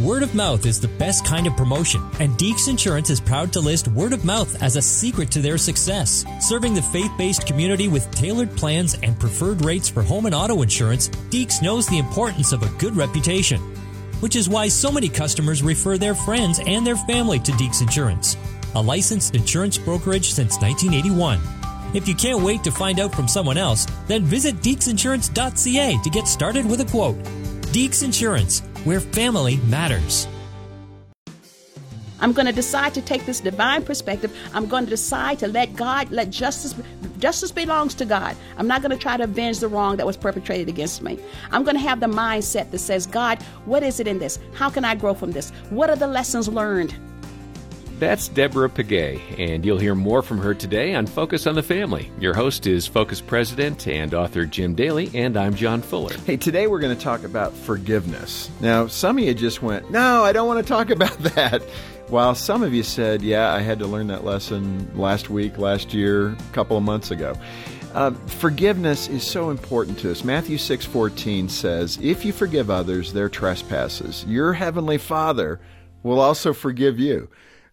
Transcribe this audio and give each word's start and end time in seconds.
Word 0.00 0.24
of 0.24 0.34
mouth 0.34 0.66
is 0.66 0.80
the 0.80 0.88
best 0.88 1.24
kind 1.24 1.46
of 1.46 1.56
promotion, 1.56 2.02
and 2.18 2.32
Deeks 2.32 2.66
Insurance 2.66 3.10
is 3.10 3.20
proud 3.20 3.52
to 3.52 3.60
list 3.60 3.86
word 3.86 4.12
of 4.12 4.24
mouth 4.24 4.60
as 4.60 4.74
a 4.74 4.82
secret 4.82 5.30
to 5.30 5.40
their 5.40 5.56
success. 5.56 6.24
Serving 6.40 6.74
the 6.74 6.82
faith 6.82 7.12
based 7.16 7.46
community 7.46 7.86
with 7.86 8.10
tailored 8.10 8.50
plans 8.56 8.98
and 9.04 9.18
preferred 9.20 9.64
rates 9.64 9.88
for 9.88 10.02
home 10.02 10.26
and 10.26 10.34
auto 10.34 10.62
insurance, 10.62 11.08
Deeks 11.30 11.62
knows 11.62 11.86
the 11.86 11.98
importance 11.98 12.50
of 12.50 12.64
a 12.64 12.78
good 12.80 12.96
reputation, 12.96 13.60
which 14.18 14.34
is 14.34 14.48
why 14.48 14.66
so 14.66 14.90
many 14.90 15.08
customers 15.08 15.62
refer 15.62 15.96
their 15.96 16.16
friends 16.16 16.58
and 16.66 16.84
their 16.84 16.96
family 16.96 17.38
to 17.38 17.52
Deeks 17.52 17.80
Insurance, 17.80 18.36
a 18.74 18.82
licensed 18.82 19.36
insurance 19.36 19.78
brokerage 19.78 20.32
since 20.32 20.60
1981. 20.60 21.40
If 21.94 22.08
you 22.08 22.16
can't 22.16 22.42
wait 22.42 22.64
to 22.64 22.72
find 22.72 22.98
out 22.98 23.14
from 23.14 23.28
someone 23.28 23.58
else, 23.58 23.86
then 24.08 24.24
visit 24.24 24.56
deeksinsurance.ca 24.56 25.98
to 26.02 26.10
get 26.10 26.26
started 26.26 26.66
with 26.66 26.80
a 26.80 26.84
quote. 26.84 27.16
Deeks 27.72 28.02
Insurance, 28.02 28.62
where 28.84 29.00
family 29.00 29.56
matters. 29.68 30.28
I'm 32.20 32.32
going 32.32 32.46
to 32.46 32.52
decide 32.52 32.94
to 32.94 33.02
take 33.02 33.26
this 33.26 33.40
divine 33.40 33.84
perspective. 33.84 34.34
I'm 34.54 34.66
going 34.66 34.84
to 34.84 34.90
decide 34.90 35.40
to 35.40 35.48
let 35.48 35.74
God, 35.74 36.10
let 36.10 36.30
justice, 36.30 36.74
justice 37.18 37.50
belongs 37.50 37.92
to 37.96 38.06
God. 38.06 38.36
I'm 38.56 38.66
not 38.66 38.80
going 38.80 38.92
to 38.92 38.96
try 38.96 39.16
to 39.16 39.24
avenge 39.24 39.58
the 39.58 39.68
wrong 39.68 39.96
that 39.96 40.06
was 40.06 40.16
perpetrated 40.16 40.68
against 40.68 41.02
me. 41.02 41.18
I'm 41.50 41.64
going 41.64 41.76
to 41.76 41.82
have 41.82 42.00
the 42.00 42.06
mindset 42.06 42.70
that 42.70 42.78
says, 42.78 43.06
God, 43.06 43.42
what 43.66 43.82
is 43.82 44.00
it 44.00 44.06
in 44.06 44.20
this? 44.20 44.38
How 44.54 44.70
can 44.70 44.84
I 44.84 44.94
grow 44.94 45.12
from 45.12 45.32
this? 45.32 45.50
What 45.68 45.90
are 45.90 45.96
the 45.96 46.06
lessons 46.06 46.48
learned? 46.48 46.94
That's 48.00 48.26
Deborah 48.26 48.68
Pegues, 48.68 49.20
and 49.38 49.64
you'll 49.64 49.78
hear 49.78 49.94
more 49.94 50.20
from 50.20 50.38
her 50.38 50.52
today 50.52 50.94
on 50.94 51.06
Focus 51.06 51.46
on 51.46 51.54
the 51.54 51.62
Family. 51.62 52.10
Your 52.18 52.34
host 52.34 52.66
is 52.66 52.88
Focus 52.88 53.20
President 53.20 53.86
and 53.86 54.12
author 54.12 54.44
Jim 54.46 54.74
Daly, 54.74 55.10
and 55.14 55.36
I'm 55.36 55.54
John 55.54 55.80
Fuller. 55.80 56.14
Hey, 56.26 56.36
today 56.36 56.66
we're 56.66 56.80
going 56.80 56.94
to 56.94 57.02
talk 57.02 57.22
about 57.22 57.52
forgiveness. 57.54 58.50
Now, 58.60 58.88
some 58.88 59.16
of 59.16 59.24
you 59.24 59.32
just 59.32 59.62
went, 59.62 59.92
No, 59.92 60.24
I 60.24 60.32
don't 60.32 60.48
want 60.48 60.64
to 60.64 60.68
talk 60.68 60.90
about 60.90 61.16
that. 61.20 61.62
While 62.08 62.34
some 62.34 62.64
of 62.64 62.74
you 62.74 62.82
said, 62.82 63.22
Yeah, 63.22 63.52
I 63.52 63.60
had 63.60 63.78
to 63.78 63.86
learn 63.86 64.08
that 64.08 64.24
lesson 64.24 64.90
last 64.98 65.30
week, 65.30 65.56
last 65.56 65.94
year, 65.94 66.30
a 66.30 66.52
couple 66.52 66.76
of 66.76 66.82
months 66.82 67.12
ago. 67.12 67.36
Uh, 67.94 68.10
forgiveness 68.10 69.08
is 69.08 69.22
so 69.22 69.50
important 69.50 70.00
to 70.00 70.10
us. 70.10 70.24
Matthew 70.24 70.58
6:14 70.58 71.48
says, 71.48 71.96
"If 72.02 72.24
you 72.24 72.32
forgive 72.32 72.68
others 72.70 73.12
their 73.12 73.28
trespasses, 73.28 74.24
your 74.26 74.52
heavenly 74.52 74.98
Father 74.98 75.60
will 76.02 76.18
also 76.18 76.52
forgive 76.52 76.98
you." 76.98 77.28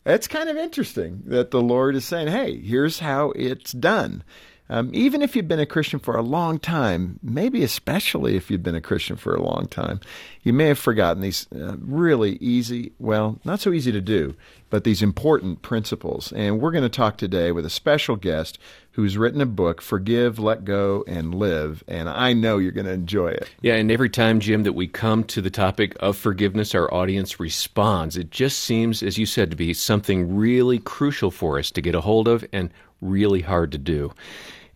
It's 0.05 0.27
kind 0.27 0.49
of 0.49 0.57
interesting 0.57 1.21
that 1.25 1.51
the 1.51 1.61
Lord 1.61 1.95
is 1.95 2.05
saying, 2.05 2.27
hey, 2.27 2.59
here's 2.59 2.99
how 2.99 3.31
it's 3.31 3.71
done. 3.71 4.23
Um, 4.67 4.89
even 4.93 5.21
if 5.21 5.35
you've 5.35 5.49
been 5.49 5.59
a 5.59 5.65
Christian 5.65 5.99
for 5.99 6.15
a 6.15 6.21
long 6.21 6.57
time, 6.57 7.19
maybe 7.21 7.61
especially 7.61 8.37
if 8.37 8.49
you've 8.49 8.63
been 8.63 8.73
a 8.73 8.81
Christian 8.81 9.17
for 9.17 9.35
a 9.35 9.43
long 9.43 9.67
time, 9.67 9.99
you 10.43 10.53
may 10.53 10.67
have 10.67 10.79
forgotten 10.79 11.21
these 11.21 11.45
uh, 11.53 11.75
really 11.77 12.37
easy, 12.37 12.93
well, 12.97 13.37
not 13.43 13.59
so 13.59 13.73
easy 13.73 13.91
to 13.91 13.99
do, 13.99 14.33
but 14.69 14.85
these 14.85 15.03
important 15.03 15.61
principles. 15.61 16.31
And 16.31 16.61
we're 16.61 16.71
going 16.71 16.83
to 16.83 16.89
talk 16.89 17.17
today 17.17 17.51
with 17.51 17.65
a 17.65 17.69
special 17.69 18.15
guest 18.15 18.57
who's 18.91 19.17
written 19.17 19.41
a 19.41 19.45
book, 19.45 19.81
Forgive, 19.81 20.37
Let 20.37 20.65
Go, 20.65 21.03
and 21.07 21.33
Live. 21.33 21.83
And 21.87 22.09
I 22.09 22.33
know 22.33 22.57
you're 22.57 22.71
going 22.71 22.85
to 22.85 22.91
enjoy 22.91 23.29
it. 23.29 23.49
Yeah, 23.61 23.75
and 23.75 23.89
every 23.91 24.09
time, 24.09 24.39
Jim, 24.39 24.63
that 24.63 24.73
we 24.73 24.87
come 24.87 25.23
to 25.25 25.41
the 25.41 25.49
topic 25.49 25.95
of 25.99 26.17
forgiveness, 26.17 26.75
our 26.75 26.93
audience 26.93 27.39
responds. 27.39 28.17
It 28.17 28.31
just 28.31 28.59
seems, 28.59 29.01
as 29.01 29.17
you 29.17 29.25
said, 29.25 29.49
to 29.51 29.57
be 29.57 29.73
something 29.73 30.35
really 30.35 30.79
crucial 30.79 31.31
for 31.31 31.57
us 31.57 31.71
to 31.71 31.81
get 31.81 31.95
a 31.95 32.01
hold 32.01 32.27
of 32.27 32.45
and 32.51 32.69
really 32.99 33.41
hard 33.41 33.71
to 33.71 33.77
do. 33.77 34.11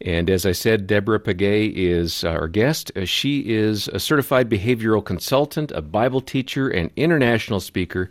And 0.02 0.29
as 0.29 0.45
I 0.45 0.52
said, 0.52 0.88
Deborah 0.88 1.19
Pegues 1.19 1.73
is 1.73 2.23
our 2.23 2.47
guest. 2.47 2.91
Uh, 2.95 3.05
she 3.05 3.50
is 3.50 3.88
a 3.88 4.00
certified 4.00 4.50
behavioral 4.50 5.03
consultant, 5.03 5.72
a 5.72 5.81
Bible 5.81 6.22
teacher, 6.22 6.67
and 6.69 6.91
international 6.95 7.59
speaker. 7.59 8.09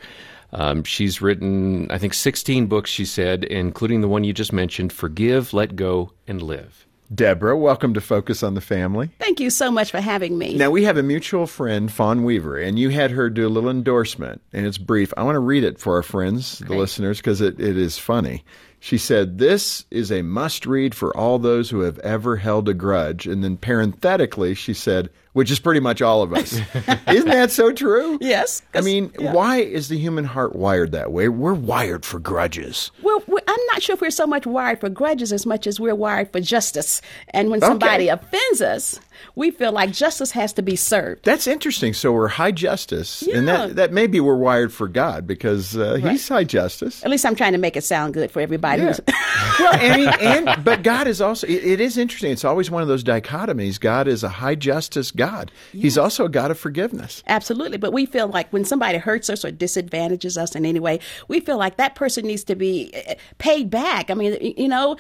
Um, 0.55 0.85
she's 0.85 1.21
written, 1.21 1.91
I 1.91 1.99
think, 1.99 2.15
16 2.15 2.67
books, 2.67 2.89
she 2.89 3.05
said, 3.05 3.45
including 3.45 4.01
the 4.01 4.09
one 4.09 4.25
you 4.25 4.33
just 4.33 4.53
mentioned 4.53 4.93
Forgive, 4.93 5.53
Let 5.53 5.75
Go, 5.75 6.13
and 6.29 6.41
Live. 6.41 6.87
Deborah, 7.13 7.57
welcome 7.57 7.93
to 7.95 8.01
Focus 8.01 8.43
on 8.43 8.55
the 8.55 8.61
Family. 8.61 9.11
Thank 9.19 9.39
you 9.39 9.51
so 9.51 9.71
much 9.71 9.91
for 9.91 10.01
having 10.01 10.39
me. 10.39 10.57
Now, 10.57 10.71
we 10.71 10.85
have 10.85 10.97
a 10.97 11.03
mutual 11.03 11.47
friend, 11.47 11.93
Fawn 11.93 12.25
Weaver, 12.25 12.57
and 12.57 12.79
you 12.79 12.89
had 12.89 13.11
her 13.11 13.29
do 13.29 13.47
a 13.47 13.51
little 13.51 13.69
endorsement, 13.69 14.41
and 14.53 14.65
it's 14.65 14.79
brief. 14.79 15.13
I 15.17 15.23
want 15.23 15.35
to 15.35 15.41
read 15.41 15.65
it 15.65 15.79
for 15.79 15.97
our 15.97 16.03
friends, 16.03 16.61
the 16.61 16.75
listeners, 16.75 17.19
because 17.19 17.41
it, 17.41 17.61
it 17.61 17.77
is 17.77 17.99
funny. 17.99 18.45
She 18.85 18.99
said, 18.99 19.39
This 19.39 19.87
is 19.91 20.13
a 20.13 20.21
must 20.21 20.67
read 20.67 20.95
for 20.95 21.17
all 21.17 21.39
those 21.39 21.71
who 21.71 21.81
have 21.81 21.99
ever 22.01 22.37
held 22.37 22.69
a 22.69 22.75
grudge. 22.75 23.27
And 23.27 23.43
then 23.43 23.57
parenthetically, 23.57 24.55
she 24.55 24.75
said, 24.75 25.09
which 25.33 25.51
is 25.51 25.59
pretty 25.59 25.81
much 25.81 26.03
all 26.03 26.21
of 26.21 26.35
us. 26.35 26.53
Isn't 27.09 27.29
that 27.29 27.51
so 27.51 27.73
true? 27.73 28.19
Yes. 28.21 28.61
I 28.75 28.83
mean, 28.83 29.11
yeah. 29.19 29.33
why 29.33 29.59
is 29.59 29.89
the 29.89 29.99
human 29.99 30.25
heart 30.25 30.55
wired 30.55 30.93
that 30.93 31.13
way? 31.13 31.29
We're 31.29 31.55
wired 31.55 32.05
for 32.05 32.19
grudges. 32.19 32.91
Well, 33.03 33.23
I'm 33.27 33.67
not 33.73 33.83
sure 33.83 33.95
if 33.95 34.01
we're 34.01 34.11
so 34.11 34.27
much 34.27 34.47
wired 34.47 34.81
for 34.81 34.89
grudges 34.89 35.33
as 35.33 35.47
much 35.47 35.67
as 35.67 35.81
we're 35.81 35.95
wired 35.95 36.31
for 36.31 36.41
justice. 36.41 37.01
And 37.31 37.51
when 37.51 37.61
somebody 37.61 38.11
okay. 38.11 38.23
offends 38.23 38.61
us, 38.61 39.01
we 39.35 39.51
feel 39.51 39.73
like 39.73 39.93
justice 39.93 40.33
has 40.33 40.53
to 40.55 40.63
be 40.63 40.77
served. 40.77 41.25
That's 41.25 41.47
interesting. 41.47 41.95
So 41.95 42.13
we're 42.13 42.29
high 42.29 42.53
justice, 42.53 43.23
yeah. 43.27 43.39
and 43.39 43.49
that 43.49 43.77
that 43.77 43.93
maybe 43.93 44.21
we're 44.21 44.37
wired 44.37 44.73
for 44.73 44.89
God 44.89 45.27
because 45.27 45.77
uh, 45.77 45.99
right. 46.03 46.13
He's 46.13 46.29
high 46.29 46.45
justice. 46.45 47.05
At 47.05 47.11
least 47.11 47.25
I'm 47.27 47.35
trying 47.35 47.53
to 47.53 47.59
make 47.59 47.77
it 47.77 47.85
sound 47.85 48.15
good 48.15 48.31
for 48.31 48.41
everybody. 48.41 48.83
Yeah. 48.83 48.97
well, 49.59 49.75
and, 49.75 50.49
and, 50.49 50.65
but 50.65 50.83
God 50.83 51.07
is 51.07 51.21
also. 51.21 51.47
It, 51.47 51.65
it 51.65 51.81
is 51.81 51.99
interesting. 51.99 52.33
It's 52.33 52.45
always 52.45 52.71
one 52.71 52.83
of 52.83 52.89
those 52.89 53.05
dichotomies. 53.05 53.81
God 53.81 54.09
is 54.09 54.23
a 54.23 54.29
high 54.29 54.55
justice 54.55 55.11
God. 55.11 55.51
Yes. 55.73 55.83
He's 55.83 55.99
also 55.99 56.25
a 56.25 56.29
God 56.29 56.51
of 56.51 56.59
forgiveness. 56.59 57.23
Absolutely. 57.27 57.79
But 57.79 57.93
we 57.93 58.07
feel 58.07 58.29
like 58.29 58.53
when 58.53 58.65
somebody 58.65 58.99
hurts 58.99 59.31
us 59.31 59.45
or 59.45 59.51
disadvantages 59.51 60.37
us 60.37 60.55
in 60.55 60.65
any 60.65 60.81
way, 60.81 61.01
we 61.29 61.41
feel 61.41 61.59
like 61.59 61.77
that 61.77 61.95
person 61.95 62.27
needs 62.27 62.45
to 62.45 62.55
be 62.55 62.93
uh, 63.09 63.15
paid 63.39 63.71
back. 63.71 64.11
I 64.11 64.15
mean, 64.15 64.55
you 64.57 64.69
know, 64.69 64.97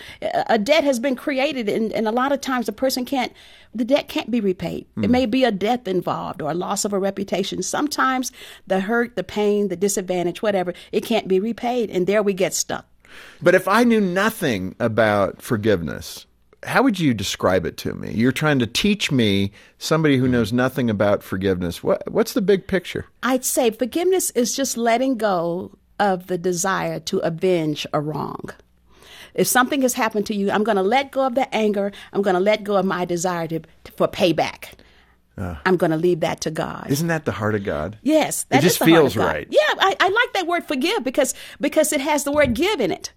a 0.48 0.58
debt 0.58 0.84
has 0.84 0.98
been 0.98 1.16
created, 1.16 1.68
and, 1.68 1.92
and 1.92 2.06
a 2.06 2.12
lot 2.12 2.32
of 2.32 2.40
times 2.40 2.66
the 2.66 2.72
person 2.72 3.04
can't 3.04 3.32
the 3.74 3.84
debt 3.84 4.08
can't 4.08 4.30
be 4.30 4.40
repaid. 4.40 4.86
Mm. 4.96 5.04
It 5.04 5.06
hmm. 5.06 5.12
may 5.12 5.26
be 5.26 5.44
a 5.44 5.50
death 5.50 5.88
involved 5.88 6.40
or 6.40 6.50
a 6.50 6.54
loss 6.54 6.84
of 6.84 6.92
a 6.92 6.98
reputation. 6.98 7.62
Sometimes 7.62 8.32
the 8.66 8.80
hurt, 8.80 9.16
the 9.16 9.24
pain, 9.24 9.68
the 9.68 9.76
disadvantage, 9.76 10.42
whatever, 10.42 10.74
it 10.92 11.04
can't 11.04 11.28
be 11.28 11.40
repaid. 11.40 11.90
And 11.90 12.06
there 12.06 12.22
we 12.22 12.32
get 12.34 12.54
stuck. 12.54 12.86
But 13.42 13.54
if 13.54 13.68
I 13.68 13.84
knew 13.84 14.00
nothing 14.00 14.74
about 14.80 15.40
forgiveness, 15.42 16.26
how 16.64 16.82
would 16.82 16.98
you 16.98 17.14
describe 17.14 17.66
it 17.66 17.76
to 17.78 17.94
me? 17.94 18.12
You're 18.12 18.32
trying 18.32 18.58
to 18.60 18.66
teach 18.66 19.12
me, 19.12 19.52
somebody 19.78 20.16
who 20.16 20.28
knows 20.28 20.52
nothing 20.52 20.90
about 20.90 21.22
forgiveness. 21.22 21.82
What, 21.82 22.10
what's 22.10 22.32
the 22.32 22.42
big 22.42 22.66
picture? 22.66 23.06
I'd 23.22 23.44
say 23.44 23.70
forgiveness 23.70 24.30
is 24.30 24.56
just 24.56 24.76
letting 24.76 25.16
go 25.16 25.72
of 25.98 26.26
the 26.26 26.38
desire 26.38 27.00
to 27.00 27.18
avenge 27.18 27.86
a 27.92 28.00
wrong. 28.00 28.50
If 29.34 29.46
something 29.46 29.82
has 29.82 29.94
happened 29.94 30.26
to 30.26 30.34
you, 30.34 30.50
I'm 30.50 30.64
going 30.64 30.76
to 30.76 30.82
let 30.82 31.10
go 31.10 31.26
of 31.26 31.34
the 31.34 31.52
anger. 31.54 31.92
I'm 32.12 32.22
going 32.22 32.34
to 32.34 32.40
let 32.40 32.64
go 32.64 32.76
of 32.76 32.84
my 32.86 33.04
desire 33.04 33.48
to, 33.48 33.60
for 33.96 34.08
payback. 34.08 34.74
Uh, 35.36 35.56
I'm 35.66 35.76
going 35.76 35.90
to 35.90 35.96
leave 35.96 36.20
that 36.20 36.40
to 36.42 36.50
God. 36.50 36.86
Isn't 36.88 37.08
that 37.08 37.24
the 37.24 37.32
heart 37.32 37.56
of 37.56 37.64
God? 37.64 37.98
Yes, 38.02 38.44
that 38.44 38.58
it 38.58 38.62
just 38.62 38.78
feels 38.78 39.16
right. 39.16 39.48
Yeah, 39.50 39.58
I, 39.78 39.96
I 39.98 40.08
like 40.08 40.32
that 40.34 40.46
word 40.46 40.64
forgive 40.64 41.02
because 41.02 41.34
because 41.60 41.92
it 41.92 42.00
has 42.00 42.22
the 42.22 42.30
word 42.30 42.54
give 42.54 42.80
in 42.80 42.92
it, 42.92 43.12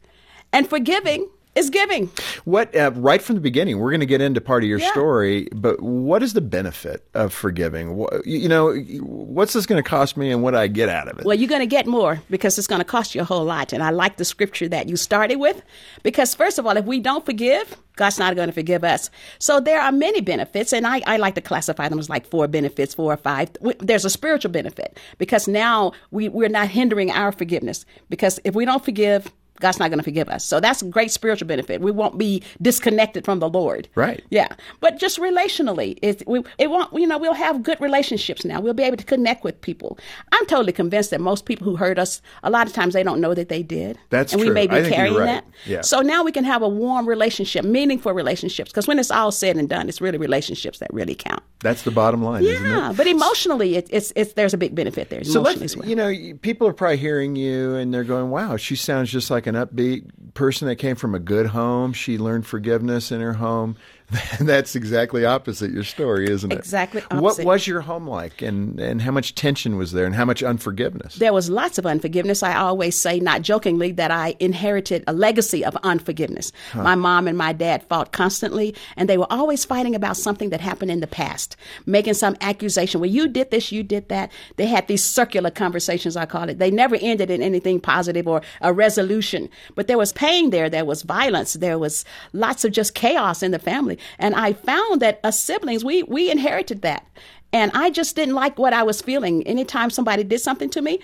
and 0.52 0.68
forgiving 0.68 1.30
is 1.58 1.70
giving. 1.70 2.10
What 2.46 2.76
uh, 2.76 2.92
right 2.96 3.22
from 3.22 3.36
the 3.36 3.42
beginning, 3.42 3.80
we're 3.80 3.92
going 3.92 4.00
to 4.00 4.06
get 4.06 4.22
into 4.22 4.40
part 4.40 4.64
of 4.64 4.70
your 4.70 4.80
yeah. 4.80 4.92
story, 4.92 5.50
but 5.54 5.82
what 5.82 6.24
is 6.24 6.34
the 6.34 6.42
benefit 6.42 7.08
of 7.14 7.34
forgiving? 7.34 7.96
What, 7.96 8.26
you 8.26 8.48
know, 8.48 8.76
what's 9.02 9.54
this 9.54 9.66
going 9.66 9.82
to 9.82 9.90
cost 9.90 10.18
me, 10.18 10.32
and 10.32 10.44
what 10.44 10.52
do 10.52 10.58
I 10.58 10.68
get 10.68 10.90
out 10.90 11.08
of 11.08 11.20
it? 11.20 11.26
Well, 11.26 11.36
you're 11.36 11.50
going 11.50 11.62
to 11.62 11.66
get 11.68 11.88
more 11.88 12.22
because 12.30 12.58
it's 12.58 12.68
going 12.68 12.82
to 12.82 12.86
cost 12.86 13.16
you 13.16 13.22
a 13.22 13.26
whole 13.26 13.46
lot. 13.46 13.74
And 13.74 13.84
I 13.84 13.90
like 13.90 14.18
the 14.18 14.26
scripture 14.26 14.70
that 14.70 14.88
you 14.88 14.96
started 14.96 15.38
with, 15.38 15.62
because 16.04 16.36
first 16.36 16.60
of 16.60 16.66
all, 16.66 16.78
if 16.78 16.86
we 16.86 17.00
don't 17.00 17.26
forgive, 17.26 17.76
God's 17.96 18.20
not 18.20 18.36
going 18.36 18.48
to 18.48 18.54
forgive 18.54 18.84
us. 18.84 19.10
So 19.40 19.60
there 19.60 19.82
are 19.82 19.92
many 19.92 20.22
benefits, 20.22 20.72
and 20.72 20.86
I, 20.86 21.02
I 21.08 21.18
like 21.18 21.36
to 21.36 21.42
classify 21.42 21.90
them 21.90 21.98
as 21.98 22.10
like 22.10 22.28
four 22.28 22.48
benefits, 22.48 22.94
four 22.94 23.12
or 23.12 23.18
five. 23.18 23.50
There's 23.80 24.06
a 24.06 24.10
spiritual 24.10 24.52
benefit 24.52 25.00
because 25.18 25.48
now 25.48 25.94
we, 26.12 26.30
we're 26.30 26.50
not 26.50 26.68
hindering 26.68 27.12
our 27.12 27.32
forgiveness. 27.32 27.86
Because 28.10 28.40
if 28.44 28.54
we 28.54 28.66
don't 28.66 28.86
forgive, 28.86 29.32
God's 29.60 29.80
not 29.80 29.90
going 29.90 30.00
to 30.00 30.04
forgive 30.04 30.30
us. 30.30 30.46
So 30.46 30.60
that's 30.60 30.82
a 30.82 30.86
great 30.86 31.12
spiritual 31.12 31.48
benefit. 31.48 31.82
We 31.82 31.92
won't 31.92 32.18
be 32.18 32.44
disconnected 32.62 33.26
from 33.26 33.40
the 33.40 33.50
Lord. 33.50 33.88
Right. 33.96 34.24
Yeah. 34.30 34.50
But 34.80 35.00
just 35.00 35.20
relationally, 35.20 35.98
it, 36.02 36.24
we, 36.28 36.44
it 36.58 36.70
won't, 36.70 36.94
you 36.94 37.08
know, 37.08 37.18
we'll 37.18 37.34
have 37.34 37.64
good 37.64 37.80
relationships 37.82 38.46
now. 38.46 38.60
We'll 38.60 38.74
be 38.74 38.84
able 38.84 38.98
to 38.98 39.04
connect 39.04 39.44
with 39.44 39.60
people. 39.62 39.98
I'm 40.32 40.46
totally 40.46 40.74
convinced 40.74 41.12
that 41.12 41.22
most 41.22 41.46
people 41.46 41.66
who 41.66 41.76
hurt 41.76 41.98
us, 41.98 42.22
a 42.44 42.50
lot 42.50 42.68
of 42.68 42.74
times 42.74 42.94
they 42.94 43.04
don't 43.04 43.20
know 43.20 43.34
that 43.34 43.50
they 43.50 43.64
did. 43.64 43.98
That's 44.10 44.34
and 44.34 44.42
true. 44.42 44.50
we 44.50 44.54
may 44.54 44.68
be 44.68 44.76
I 44.76 44.90
carrying 44.90 45.16
right. 45.16 45.26
that. 45.26 45.46
Yeah. 45.66 45.82
So 45.82 46.02
now 46.02 46.24
we 46.24 46.32
can 46.32 46.44
have 46.44 46.62
a 46.62 46.70
warm 46.70 47.08
relationship, 47.08 47.66
meaningful 47.66 48.14
relationships. 48.14 48.72
Because 48.72 48.88
when 48.88 49.00
it's 49.00 49.12
all 49.12 49.32
said 49.32 49.58
and 49.58 49.68
done, 49.68 49.90
it's 49.90 50.02
really 50.02 50.18
relationships 50.18 50.80
that 50.80 50.94
really 50.94 51.16
count. 51.16 51.44
That's 51.62 51.82
the 51.82 51.92
bottom 51.92 52.22
line, 52.24 52.44
yeah, 52.44 52.94
but 52.96 53.08
emotionally, 53.08 53.78
it, 53.78 53.88
it's 53.90 54.14
it's 54.16 54.34
there's 54.34 54.54
a 54.54 54.58
big 54.58 54.76
benefit 54.76 55.10
there. 55.10 55.24
So 55.24 55.42
let's, 55.42 55.76
well. 55.76 55.90
you 55.90 55.96
know, 55.96 56.14
people 56.44 56.68
are 56.68 56.74
probably 56.74 56.98
hearing 56.98 57.36
you 57.36 57.74
and 57.74 57.92
they're 57.92 58.04
going, 58.04 58.30
"Wow, 58.30 58.58
she 58.58 58.76
sounds 58.76 59.12
just 59.12 59.32
like 59.32 59.47
an 59.48 59.56
upbeat 59.56 60.34
person 60.34 60.68
that 60.68 60.76
came 60.76 60.96
from 60.96 61.16
a 61.16 61.20
good 61.20 61.48
home. 61.48 61.94
She 61.94 62.18
learned 62.18 62.46
forgiveness 62.46 63.12
in 63.12 63.22
her 63.22 63.34
home." 63.34 63.76
That's 64.40 64.74
exactly 64.74 65.26
opposite 65.26 65.72
your 65.72 65.84
story, 65.84 66.30
isn't 66.30 66.54
it? 66.54 66.58
Exactly 66.58 67.02
Opposite. 67.12 67.46
What 67.46 67.46
was 67.46 67.68
your 67.68 67.82
home 67.82 68.08
like, 68.08 68.42
and 68.42 68.80
and 68.80 69.02
how 69.02 69.12
much 69.12 69.36
tension 69.36 69.76
was 69.76 69.92
there, 69.92 70.06
and 70.06 70.16
how 70.16 70.24
much 70.24 70.42
unforgiveness? 70.42 71.16
There 71.16 71.34
was 71.34 71.50
lots 71.50 71.78
of 71.78 71.86
unforgiveness. 71.86 72.42
I 72.42 72.56
always 72.56 72.96
say, 72.96 73.20
not 73.20 73.42
jokingly, 73.42 73.92
that 73.94 74.10
I 74.10 74.36
inherited 74.40 75.04
a 75.08 75.14
legacy 75.14 75.66
of 75.66 75.76
unforgiveness. 75.84 76.54
My 76.74 76.96
mom 76.96 77.28
and 77.28 77.38
my 77.38 77.52
dad 77.52 77.84
fought 77.84 78.14
constantly, 78.14 78.74
and 78.96 79.10
they 79.10 79.18
were 79.18 79.28
always 79.30 79.66
fighting 79.66 79.94
about 79.94 80.16
something 80.16 80.52
that 80.52 80.62
happened 80.62 80.92
in 80.92 81.02
the 81.02 81.08
past, 81.08 81.58
making 81.86 82.14
some 82.14 82.38
accusation. 82.40 83.02
Well, 83.02 83.10
you 83.10 83.28
did 83.28 83.52
this, 83.52 83.74
you 83.74 83.84
did 83.84 84.08
that. 84.08 84.32
They 84.56 84.68
had 84.68 84.88
these 84.88 85.04
circular 85.04 85.52
conversations, 85.52 86.16
I 86.16 86.26
call 86.26 86.48
it. 86.48 86.60
They 86.60 86.72
never 86.72 86.96
ended 87.02 87.30
in 87.30 87.42
anything 87.42 87.82
positive 87.82 88.26
or 88.26 88.42
a 88.62 88.72
resolution. 88.72 89.50
But 89.76 89.88
there 89.88 89.98
was 89.98 90.14
pain 90.14 90.52
there, 90.52 90.70
there 90.70 90.86
was 90.86 91.02
violence, 91.02 91.54
there 91.54 91.78
was 91.78 92.06
lots 92.32 92.64
of 92.64 92.72
just 92.72 92.96
chaos 92.96 93.44
in 93.44 93.52
the 93.52 93.60
family. 93.60 93.97
And 94.20 94.36
I 94.36 94.54
found 94.54 95.02
that 95.02 95.20
as 95.24 95.40
siblings, 95.40 95.84
we, 95.84 96.04
we 96.04 96.32
inherited 96.32 96.82
that. 96.82 97.06
And 97.54 97.72
I 97.74 97.90
just 97.90 98.16
didn't 98.16 98.36
like 98.36 98.58
what 98.58 98.74
I 98.74 98.84
was 98.84 99.02
feeling. 99.02 99.46
Anytime 99.48 99.90
somebody 99.90 100.24
did 100.24 100.42
something 100.42 100.70
to 100.72 100.82
me, 100.82 101.00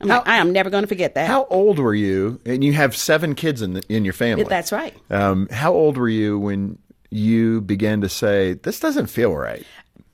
I'm 0.00 0.08
like, 0.08 0.26
I 0.26 0.36
am 0.36 0.52
never 0.52 0.70
going 0.70 0.82
to 0.82 0.88
forget 0.88 1.14
that. 1.14 1.26
How 1.26 1.44
old 1.50 1.78
were 1.78 1.94
you? 1.94 2.40
And 2.46 2.64
you 2.64 2.72
have 2.72 2.96
seven 2.96 3.34
kids 3.34 3.60
in 3.60 3.74
the, 3.74 3.82
in 3.88 4.04
your 4.04 4.14
family. 4.14 4.44
That's 4.44 4.72
right. 4.72 4.96
Um, 5.10 5.46
how 5.50 5.72
old 5.72 5.98
were 5.98 6.08
you 6.08 6.38
when 6.38 6.78
you 7.10 7.60
began 7.60 8.00
to 8.00 8.08
say 8.08 8.54
this 8.54 8.80
doesn't 8.80 9.08
feel 9.08 9.34
right? 9.34 9.64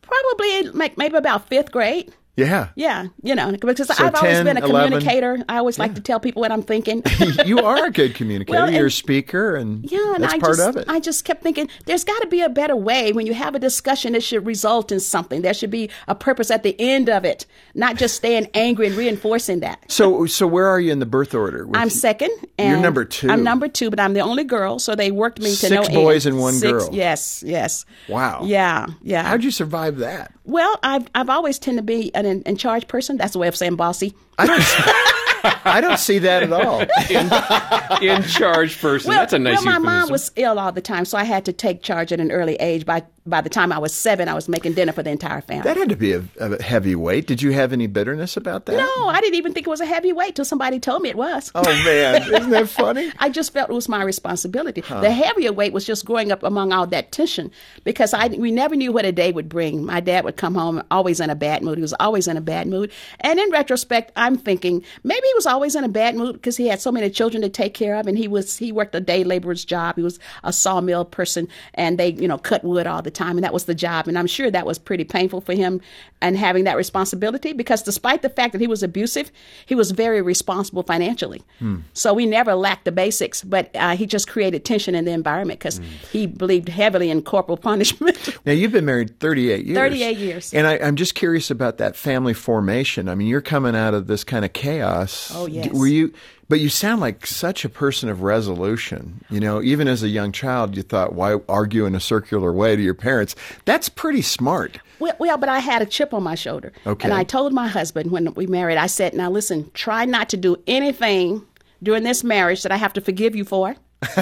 Probably 0.03 0.63
like 0.71 0.99
maybe 0.99 1.17
about 1.17 1.49
fifth 1.49 1.71
grade. 1.71 2.13
Yeah, 2.37 2.69
Yeah, 2.77 3.07
you 3.23 3.35
know, 3.35 3.53
because 3.53 3.87
So 3.89 3.95
I've 4.05 4.15
always 4.15 4.43
been 4.45 4.59
a 4.59 4.67
11. 4.67 4.91
communicator. 4.91 5.39
I 5.49 5.57
always 5.57 5.79
like 5.79 5.95
to 5.95 6.03
tell 6.03 6.21
people 6.21 6.41
what 6.41 6.53
I'm 6.53 6.61
thinking. 6.63 7.03
you 7.47 7.61
are 7.61 7.87
a 7.87 7.91
good 7.91 8.15
communicator. 8.15 8.59
Well, 8.59 8.71
You're 8.71 8.87
a 8.89 8.91
speaker, 8.91 9.57
and 9.57 9.91
Yeah, 9.91 10.15
and 10.15 10.23
that's 10.23 10.35
I 10.35 10.39
part 10.39 10.57
just, 10.57 10.69
of 10.69 10.77
it. 10.77 10.85
I 10.87 11.01
just 11.01 11.25
kept 11.25 11.43
thinking, 11.43 11.69
there's 11.87 12.05
got 12.05 12.21
to 12.21 12.27
be 12.27 12.43
a 12.43 12.51
better 12.51 12.77
way. 12.77 13.13
When 13.13 13.27
you 13.27 13.33
have 13.33 13.55
a 13.55 13.59
discussion, 13.59 14.15
it 14.15 14.23
should 14.23 14.45
result 14.45 14.93
in 14.93 15.01
something. 15.01 15.41
There 15.41 15.55
should 15.55 15.71
be 15.71 15.89
a 16.09 16.15
purpose 16.15 16.51
at 16.51 16.63
the 16.63 16.77
end 16.79 17.09
of 17.09 17.25
it, 17.25 17.47
not 17.75 17.97
just 17.97 18.17
staying 18.17 18.49
angry 18.53 18.89
and 18.89 18.97
reinforcing 18.97 19.61
that. 19.61 19.91
so, 19.91 20.27
so 20.27 20.47
where 20.47 20.67
are 20.67 20.79
you 20.79 20.93
in 20.93 20.99
the 20.99 21.07
birth 21.07 21.35
order? 21.35 21.67
with- 21.67 21.77
I'm 21.81 21.89
second. 21.89 22.33
And 22.59 22.71
You're 22.73 22.81
number 22.81 23.07
two. 23.07 23.31
I'm 23.31 23.45
number 23.45 23.67
two, 23.69 23.89
but 23.89 23.99
I'm 23.99 24.13
the 24.13 24.21
only 24.21 24.45
girl, 24.45 24.79
so 24.79 24.95
they 24.95 25.11
worked 25.11 25.39
me 25.41 25.47
to 25.51 25.57
Six 25.57 25.71
no 25.75 25.83
end. 25.83 25.95
boys 25.95 26.27
and 26.27 26.39
one 26.39 26.53
Six- 26.53 26.71
girl. 26.71 26.91
Yes, 26.93 27.43
yes. 27.47 27.87
Wow. 28.09 28.43
Yeah, 28.45 28.89
yeah. 29.03 29.23
How'd 29.23 29.43
you 29.43 29.51
survive 29.51 29.99
that? 29.99 30.33
Well, 30.47 30.79
I've 30.83 31.07
I've 31.15 31.29
always 31.29 31.59
tend 31.59 31.79
to 31.79 31.83
be 31.83 32.15
an 32.15 32.25
in, 32.25 32.43
in 32.43 32.57
charge 32.57 32.89
person. 32.89 33.17
That's 33.17 33.33
the 33.33 33.39
way 33.39 33.49
of 33.49 33.57
saying 33.57 33.77
bossy. 33.77 34.15
I 34.39 34.47
don't. 34.47 34.63
I 35.65 35.81
don't 35.81 35.99
see 35.99 36.19
that 36.21 36.43
at 36.43 36.53
all. 36.53 36.81
In 38.03 38.23
charge 38.25 38.81
person. 38.81 39.11
Well, 39.11 39.19
That's 39.19 39.33
a 39.33 39.39
nice 39.39 39.65
well, 39.65 39.65
my 39.65 39.79
mom 39.79 40.11
was 40.11 40.33
ill 40.37 40.59
all 40.59 40.73
the 40.73 40.81
time, 40.81 41.05
so 41.05 41.19
I 41.19 41.25
had 41.25 41.45
to 41.45 41.53
take 41.53 41.83
charge 41.83 42.13
at 42.13 42.21
an 42.21 42.33
early 42.33 42.55
age. 42.57 42.85
By 42.85 43.05
by 43.27 43.41
the 43.41 43.51
time 43.51 43.73
I 43.73 43.79
was 43.79 43.95
seven, 43.95 44.29
I 44.29 44.35
was 44.35 44.49
making 44.49 44.75
dinner 44.75 44.93
for 44.93 45.03
the 45.03 45.11
entire 45.11 45.41
family. 45.41 45.65
That 45.65 45.77
had 45.77 45.89
to 45.89 45.97
be 45.97 46.13
a, 46.13 46.23
a 46.39 46.63
heavy 46.63 46.95
weight. 46.95 47.27
Did 47.27 47.43
you 47.43 47.53
have 47.53 47.73
any 47.73 47.87
bitterness 47.87 48.37
about 48.37 48.67
that? 48.67 48.77
no, 48.77 49.09
I 49.09 49.21
didn't 49.21 49.35
even 49.37 49.53
think 49.53 49.67
it 49.67 49.71
was 49.71 49.81
a 49.81 49.87
heavy 49.87 50.13
weight 50.13 50.37
till 50.37 50.45
somebody 50.45 50.79
told 50.81 51.03
me 51.03 51.09
it 51.09 51.17
was. 51.17 51.51
Oh 51.55 51.63
man, 51.63 52.23
isn't 52.35 52.51
that 52.51 52.69
funny? 52.69 53.13
I 53.19 53.29
just 53.29 53.53
felt 53.53 53.71
it 53.71 53.75
was 53.75 53.89
my 53.89 54.03
responsibility. 54.03 54.81
The 54.81 55.11
heavier 55.11 55.53
weight 55.53 55.73
was 55.73 55.85
just 55.85 56.05
growing 56.05 56.33
up 56.33 56.43
among 56.43 56.73
all 56.73 56.87
that 56.89 57.13
tension 57.13 57.51
because 57.85 58.15
I 58.15 58.29
we 58.29 58.51
never 58.51 58.77
knew 58.77 58.93
what 58.93 59.05
a 59.05 59.13
day 59.13 59.33
would 59.33 59.49
bring. 59.49 59.85
My 59.85 60.01
dad 60.01 60.25
would 60.25 60.37
come 60.37 60.55
home 60.55 60.83
always 60.91 61.21
in 61.21 61.31
a 61.31 61.35
bad 61.35 61.63
mood. 61.63 61.79
He 61.79 61.83
was 61.83 61.95
always 62.01 62.29
in 62.29 62.37
a 62.37 62.41
bad 62.41 62.67
mood. 62.67 62.93
And 63.21 63.39
in 63.39 63.51
retrospect, 63.51 64.13
I'm 64.17 64.37
thinking 64.37 64.85
maybe 65.03 65.27
he 65.27 65.35
was 65.35 65.47
always 65.47 65.75
in 65.75 65.85
a 65.85 65.89
bad 65.89 66.17
mood 66.17 66.35
because 66.35 66.57
he 66.57 66.69
had 66.69 66.81
so 66.81 66.93
many 66.93 67.11
children 67.11 67.43
to 67.43 67.49
take 67.49 67.75
care 67.75 67.97
of, 67.97 68.07
and 68.07 68.17
he 68.17 68.29
was 68.29 68.57
he 68.57 68.73
worked 68.73 68.95
a 68.95 69.01
day 69.01 69.25
laborer's 69.25 69.65
job. 69.65 69.97
He 69.97 70.03
was 70.03 70.19
a 70.45 70.53
sawmill 70.53 71.05
person, 71.05 71.49
and 71.75 71.99
they 71.99 72.13
you 72.13 72.29
know 72.29 72.39
cut 72.39 72.65
wood 72.65 72.87
all 72.87 73.03
the 73.03 73.11
time, 73.17 73.37
and 73.37 73.45
that 73.45 73.53
was 73.53 73.65
the 73.65 73.75
job. 73.75 74.07
And 74.07 74.19
I'm 74.19 74.27
sure 74.27 74.51
that 74.51 74.67
was 74.67 74.79
pretty 74.79 75.05
painful 75.05 75.41
for 75.41 75.55
him 75.55 75.81
and 76.21 76.37
having 76.37 76.65
that 76.65 76.77
responsibility 76.77 77.53
because 77.53 77.83
despite 77.83 78.23
the 78.23 78.29
fact 78.29 78.53
that 78.53 78.61
he 78.61 78.67
was 78.67 78.83
abusive, 78.83 79.33
he 79.67 79.75
was 79.75 79.91
very 79.91 80.23
responsible 80.23 80.83
financially. 80.83 81.43
So 81.95 82.15
we 82.15 82.27
never 82.27 82.55
lacked 82.55 82.85
the 82.85 82.93
basics, 82.93 83.43
but 83.43 83.71
uh, 83.75 83.97
he 83.97 84.07
just 84.07 84.29
created 84.29 84.65
tension 84.65 84.95
in 84.95 85.05
the 85.05 85.13
environment 85.13 85.59
because 85.59 85.81
he 86.13 86.27
believed 86.27 86.69
heavily 86.69 87.11
in 87.11 87.23
corporal 87.23 87.57
punishment. 87.71 88.17
Now 88.47 88.53
you've 88.53 88.73
been 88.73 88.85
married 88.85 89.19
38 89.19 89.65
years. 89.65 89.77
38 89.77 90.19
years. 90.19 90.55
And 90.55 90.67
I, 90.67 90.79
I'm 90.79 90.97
just 90.97 91.15
curious 91.15 91.51
about 91.51 91.79
that 91.79 91.97
family 91.97 92.35
formation. 92.35 93.09
I 93.09 93.15
mean, 93.15 93.29
you're 93.29 93.41
coming 93.41 93.75
out 93.75 93.95
of 93.95 94.07
this 94.07 94.23
kind 94.25 94.45
of 94.45 94.53
chaos. 94.53 95.33
Oh, 95.35 95.47
yes. 95.47 95.73
Were 95.73 95.87
you? 95.87 96.13
But 96.49 96.61
you 96.61 96.69
sound 96.69 97.01
like 97.01 97.27
such 97.27 97.65
a 97.65 97.69
person 97.69 98.09
of 98.09 98.23
resolution. 98.23 99.25
You 99.31 99.41
know, 99.41 99.61
even 99.63 99.89
as 99.89 100.03
a 100.03 100.09
young 100.09 100.31
child, 100.31 100.77
you 100.77 100.83
thought, 100.83 101.13
why 101.13 101.41
argue 101.49 101.87
in 101.87 101.95
a 101.95 102.01
circular 102.01 102.53
way 102.53 102.77
to 102.77 102.83
your 102.83 102.95
parents? 102.95 103.35
That's 103.65 103.89
pretty 103.89 104.23
smart. 104.23 104.79
well, 105.01 105.17
well, 105.19 105.39
but 105.39 105.49
I 105.49 105.59
had 105.59 105.83
a 105.83 105.87
chip 105.87 106.15
on 106.15 106.23
my 106.23 106.37
shoulder. 106.37 106.73
Okay. 106.87 107.05
And 107.05 107.13
I 107.13 107.25
told 107.25 107.53
my 107.53 107.67
husband 107.67 108.13
when 108.13 108.33
we 108.35 108.47
married, 108.47 108.79
I 108.79 108.87
said, 108.87 109.15
now 109.15 109.31
listen, 109.31 109.71
try 109.75 110.05
not 110.05 110.29
to 110.31 110.37
do 110.37 110.57
anything 110.67 111.45
during 111.83 112.05
this 112.05 112.23
marriage 112.23 112.63
that 112.63 112.73
I 112.73 112.77
have 112.77 112.93
to 112.95 113.01
forgive 113.01 113.35
you 113.35 113.45
for. 113.45 113.75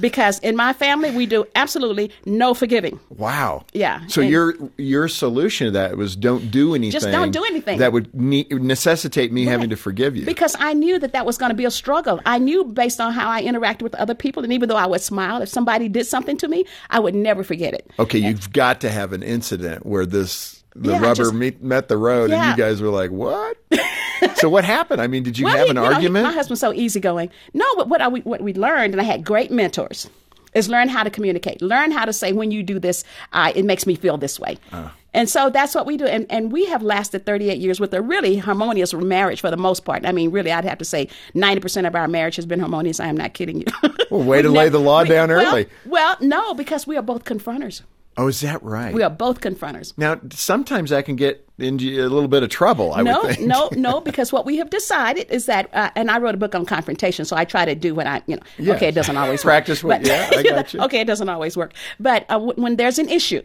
because 0.00 0.38
in 0.40 0.56
my 0.56 0.72
family, 0.72 1.10
we 1.10 1.26
do 1.26 1.44
absolutely 1.54 2.10
no 2.24 2.54
forgiving. 2.54 2.98
Wow. 3.10 3.64
Yeah, 3.72 4.06
So 4.08 4.20
and- 4.20 4.30
your 4.30 4.54
your 4.76 5.08
solution 5.08 5.66
to 5.66 5.70
that 5.72 5.96
was 5.96 6.16
don't 6.16 6.50
do 6.50 6.74
anything. 6.74 6.92
Just 6.92 7.10
don't 7.10 7.30
do 7.32 7.44
anything. 7.44 7.78
That 7.78 7.92
would 7.92 8.14
ne- 8.14 8.46
necessitate 8.50 9.32
me 9.32 9.44
having 9.44 9.70
to 9.70 9.76
forgive 9.76 10.16
you. 10.16 10.24
Because 10.24 10.54
I 10.58 10.72
knew 10.74 10.98
that 10.98 11.12
that 11.12 11.24
was 11.26 11.38
going 11.38 11.50
to 11.50 11.56
be 11.56 11.64
a 11.64 11.70
struggle. 11.70 12.20
I 12.26 12.38
knew 12.38 12.64
based 12.64 13.00
on 13.00 13.12
how 13.12 13.28
I 13.30 13.42
interacted 13.42 13.82
with 13.82 13.94
other 13.96 14.14
people, 14.14 14.42
and 14.44 14.52
even 14.52 14.68
though 14.68 14.76
I 14.76 14.86
would 14.86 15.00
smile, 15.00 15.42
if 15.42 15.48
somebody 15.48 15.88
did 15.88 16.06
something 16.06 16.36
to 16.38 16.48
me, 16.48 16.64
I 16.90 16.98
would 17.00 17.14
never 17.14 17.42
forget 17.44 17.74
it. 17.74 17.90
Okay, 17.98 18.18
you've 18.18 18.52
got 18.52 18.80
to 18.82 18.90
have 18.90 19.12
an 19.12 19.22
incident 19.22 19.84
where 19.86 20.06
this 20.06 20.62
the 20.74 20.92
Yeah, 20.92 21.00
rubber 21.00 21.14
just- 21.14 21.34
meet, 21.34 21.62
met 21.62 21.88
the 21.88 21.96
road, 21.96 22.30
and 22.30 22.50
you 22.50 22.62
guys 22.62 22.82
were 22.82 22.90
like, 22.90 23.10
"What?" 23.10 23.56
so 24.36 24.48
what 24.48 24.64
happened? 24.64 25.00
I 25.00 25.06
mean, 25.06 25.22
did 25.22 25.38
you 25.38 25.44
Well, 25.44 25.56
have 25.56 25.66
he- 25.66 25.70
an 25.70 25.76
you 25.76 25.82
know, 25.82 25.88
he- 25.88 25.94
argument? 25.94 26.24
my 26.26 26.32
husband's 26.32 26.60
so 26.60 26.72
easygoing. 26.72 27.30
No, 27.54 27.64
but 27.76 27.88
what 27.88 28.00
I, 28.00 28.08
we- 28.08 28.20
what 28.22 28.40
we 28.40 28.54
learned, 28.54 28.94
and 28.94 29.00
I 29.00 29.04
had 29.04 29.24
great 29.24 29.50
mentors, 29.50 30.08
is 30.54 30.68
learn 30.68 30.88
how 30.88 31.02
to 31.02 31.10
communicate. 31.10 31.60
Learn 31.60 31.90
how 31.90 32.04
to 32.06 32.12
say 32.12 32.32
when 32.32 32.50
you 32.50 32.62
do 32.62 32.78
this, 32.78 33.04
uh, 33.32 33.52
it 33.54 33.64
makes 33.64 33.86
me 33.86 33.94
feel 33.94 34.16
this 34.16 34.40
way. 34.40 34.56
Ah. 34.72 34.94
And 35.12 35.30
so 35.30 35.48
that's 35.48 35.74
what 35.74 35.86
we 35.86 35.96
do. 35.96 36.04
And, 36.06 36.26
and 36.30 36.52
we 36.52 36.66
have 36.66 36.82
lasted 36.82 37.24
38 37.24 37.58
years 37.58 37.80
with 37.80 37.94
a 37.94 38.02
really 38.02 38.36
harmonious 38.36 38.92
marriage 38.92 39.40
for 39.40 39.50
the 39.50 39.56
most 39.56 39.84
part. 39.86 40.04
I 40.04 40.12
mean, 40.12 40.30
really, 40.30 40.52
I'd 40.52 40.64
have 40.66 40.76
to 40.78 40.84
say 40.84 41.08
90% 41.34 41.86
of 41.86 41.94
our 41.94 42.06
marriage 42.06 42.36
has 42.36 42.44
been 42.44 42.60
harmonious. 42.60 43.00
I 43.00 43.06
am 43.06 43.16
not 43.16 43.32
kidding 43.32 43.60
you. 43.60 43.66
Well, 44.10 44.22
way 44.22 44.42
to 44.42 44.50
lay 44.50 44.68
the 44.68 44.78
law 44.78 45.02
we- 45.02 45.08
down 45.08 45.30
well- 45.30 45.46
early. 45.46 45.66
Well, 45.86 46.16
no, 46.20 46.52
because 46.54 46.86
we 46.86 46.96
are 46.98 47.02
both 47.02 47.24
confronters. 47.24 47.80
Oh, 48.18 48.28
is 48.28 48.40
that 48.40 48.62
right? 48.62 48.94
We 48.94 49.02
are 49.02 49.10
both 49.10 49.40
confronters. 49.40 49.92
now, 49.96 50.20
sometimes 50.30 50.92
I 50.92 51.02
can 51.02 51.16
get 51.16 51.42
into 51.58 51.86
a 52.02 52.08
little 52.08 52.28
bit 52.28 52.42
of 52.42 52.50
trouble. 52.50 52.92
I 52.94 53.02
no, 53.02 53.22
would 53.22 53.36
think. 53.36 53.48
no, 53.48 53.68
no, 53.72 54.00
because 54.10 54.32
what 54.32 54.44
we 54.44 54.56
have 54.58 54.68
decided 54.70 55.30
is 55.30 55.46
that, 55.46 55.68
uh, 55.74 55.90
and 55.96 56.10
I 56.10 56.18
wrote 56.18 56.34
a 56.34 56.38
book 56.38 56.54
on 56.54 56.66
confrontation, 56.66 57.24
so 57.24 57.36
I 57.36 57.44
try 57.44 57.64
to 57.64 57.74
do 57.74 57.94
what 57.94 58.06
I, 58.06 58.22
you 58.26 58.36
know, 58.36 58.42
Yeah. 58.58 58.74
okay, 58.74 58.88
it 58.88 58.94
doesn't 58.94 59.16
always 59.16 59.42
Practice 59.42 59.82
work. 59.82 60.00
what- 60.00 60.06
yeah, 60.06 60.28
I 60.32 60.42
got 60.42 60.72
you. 60.74 60.80
okay, 60.82 61.00
it 61.00 61.06
doesn't 61.06 61.28
always 61.28 61.56
work. 61.56 61.72
But 61.98 62.24
uh, 62.28 62.34
w- 62.34 62.54
when 62.60 62.76
there's 62.76 62.98
an 62.98 63.08
issue, 63.08 63.42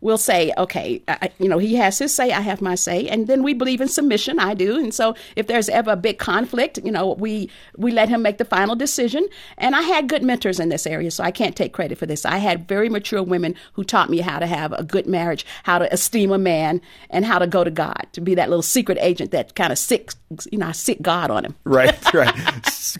we'll 0.00 0.18
say, 0.18 0.52
okay, 0.56 1.02
I, 1.08 1.30
you 1.38 1.48
know, 1.48 1.58
he 1.58 1.74
has 1.76 1.98
his 1.98 2.14
say, 2.14 2.32
I 2.32 2.40
have 2.40 2.60
my 2.62 2.74
say, 2.74 3.06
and 3.08 3.26
then 3.26 3.42
we 3.42 3.54
believe 3.54 3.80
in 3.80 3.88
submission. 3.88 4.38
I 4.38 4.54
do, 4.54 4.78
and 4.78 4.92
so 4.94 5.14
if 5.36 5.46
there's 5.46 5.68
ever 5.68 5.92
a 5.92 5.96
big 5.96 6.18
conflict, 6.18 6.78
you 6.84 6.90
know, 6.92 7.12
we 7.14 7.50
we 7.76 7.92
let 7.92 8.08
him 8.08 8.22
make 8.22 8.38
the 8.38 8.44
final 8.44 8.74
decision. 8.76 9.26
And 9.58 9.74
I 9.76 9.82
had 9.82 10.08
good 10.08 10.22
mentors 10.22 10.58
in 10.60 10.68
this 10.68 10.86
area, 10.86 11.10
so 11.10 11.24
I 11.24 11.30
can't 11.30 11.56
take 11.56 11.72
credit 11.72 11.98
for 11.98 12.06
this. 12.06 12.24
I 12.24 12.38
had 12.38 12.66
very 12.68 12.88
mature 12.88 13.22
women 13.22 13.54
who 13.74 13.84
taught 13.84 14.10
me 14.10 14.18
how 14.18 14.38
to 14.38 14.46
have 14.46 14.72
a 14.72 14.82
good 14.82 15.06
marriage, 15.06 15.44
how 15.64 15.78
to 15.78 15.92
esteem 15.92 16.30
a 16.32 16.38
man, 16.38 16.80
and 17.10 17.24
how 17.24 17.38
to 17.38 17.46
go 17.46 17.64
to 17.64 17.70
God, 17.70 18.06
to 18.12 18.20
be 18.20 18.34
that 18.34 18.48
little 18.48 18.62
secret 18.62 18.98
agent 19.00 19.30
that 19.32 19.54
kind 19.54 19.72
of 19.72 19.78
sick, 19.78 20.12
you 20.50 20.58
know, 20.58 20.66
I 20.68 20.72
sick 20.72 21.02
God 21.02 21.30
on 21.30 21.44
him. 21.44 21.54
right, 21.64 21.96
right. 22.14 22.34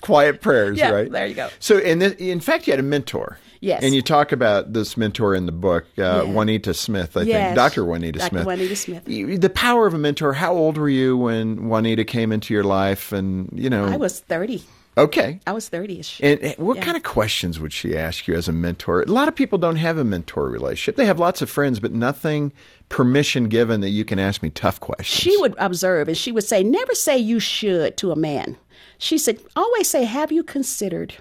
Quiet 0.02 0.40
prayers, 0.40 0.78
Yeah, 0.78 0.90
right? 0.90 1.10
there 1.10 1.26
you 1.26 1.34
go. 1.34 1.48
So, 1.58 1.78
in 1.78 1.98
this, 2.00 2.12
in 2.14 2.40
fact, 2.40 2.66
you 2.66 2.72
had 2.72 2.80
a 2.80 2.84
mentor. 2.84 3.38
Yes. 3.62 3.82
And 3.82 3.94
you 3.94 4.00
talk 4.00 4.32
about 4.32 4.72
this 4.72 4.96
mentor 4.96 5.34
in 5.34 5.44
the 5.44 5.52
book, 5.52 5.84
uh, 5.98 6.22
Juanita 6.24 6.72
Smith, 6.72 6.89
I 6.96 7.06
think, 7.06 7.28
Dr. 7.54 7.84
Juanita 7.84 8.18
Dr. 8.18 8.28
Smith. 8.30 8.46
Juanita 8.46 8.76
Smith. 8.76 9.04
The 9.04 9.50
power 9.50 9.86
of 9.86 9.94
a 9.94 9.98
mentor. 9.98 10.32
How 10.32 10.52
old 10.54 10.76
were 10.78 10.88
you 10.88 11.16
when 11.16 11.68
Juanita 11.68 12.04
came 12.04 12.32
into 12.32 12.54
your 12.54 12.64
life? 12.64 13.12
And, 13.12 13.50
you 13.54 13.70
know, 13.70 13.86
I 13.86 13.96
was 13.96 14.20
30. 14.20 14.62
okay. 14.98 15.40
I 15.46 15.52
was 15.52 15.68
30ish. 15.70 16.20
And 16.22 16.40
and 16.40 16.58
what 16.58 16.76
Yeah. 16.76 16.84
kind 16.84 16.96
of 16.96 17.02
questions 17.02 17.58
would 17.60 17.72
she 17.72 17.96
ask 17.96 18.26
you 18.28 18.34
as 18.34 18.48
a 18.48 18.52
mentor? 18.52 19.02
A 19.02 19.06
lot 19.06 19.28
of 19.28 19.34
people 19.34 19.58
don't 19.58 19.76
have 19.76 19.96
a 19.98 20.04
mentor 20.04 20.48
relationship. 20.48 20.96
They 20.96 21.06
have 21.06 21.18
lots 21.18 21.40
of 21.42 21.48
friends, 21.48 21.80
but 21.80 21.92
nothing 21.92 22.52
permission 22.88 23.48
given 23.48 23.80
that 23.82 23.90
you 23.90 24.04
can 24.04 24.18
ask 24.18 24.42
me 24.42 24.50
tough 24.50 24.80
questions. 24.80 25.20
she 25.22 25.36
would 25.40 25.54
observe 25.58 26.08
and 26.08 26.16
she 26.16 26.32
would 26.32 26.44
say, 26.44 26.62
Never 26.62 26.94
say 26.94 27.16
you 27.16 27.38
should 27.40 27.96
to 27.98 28.10
a 28.12 28.16
man. 28.16 28.56
She 28.98 29.16
said, 29.16 29.38
Always 29.56 29.88
say, 29.88 30.04
Have 30.04 30.32
you 30.32 30.42
considered? 30.42 31.14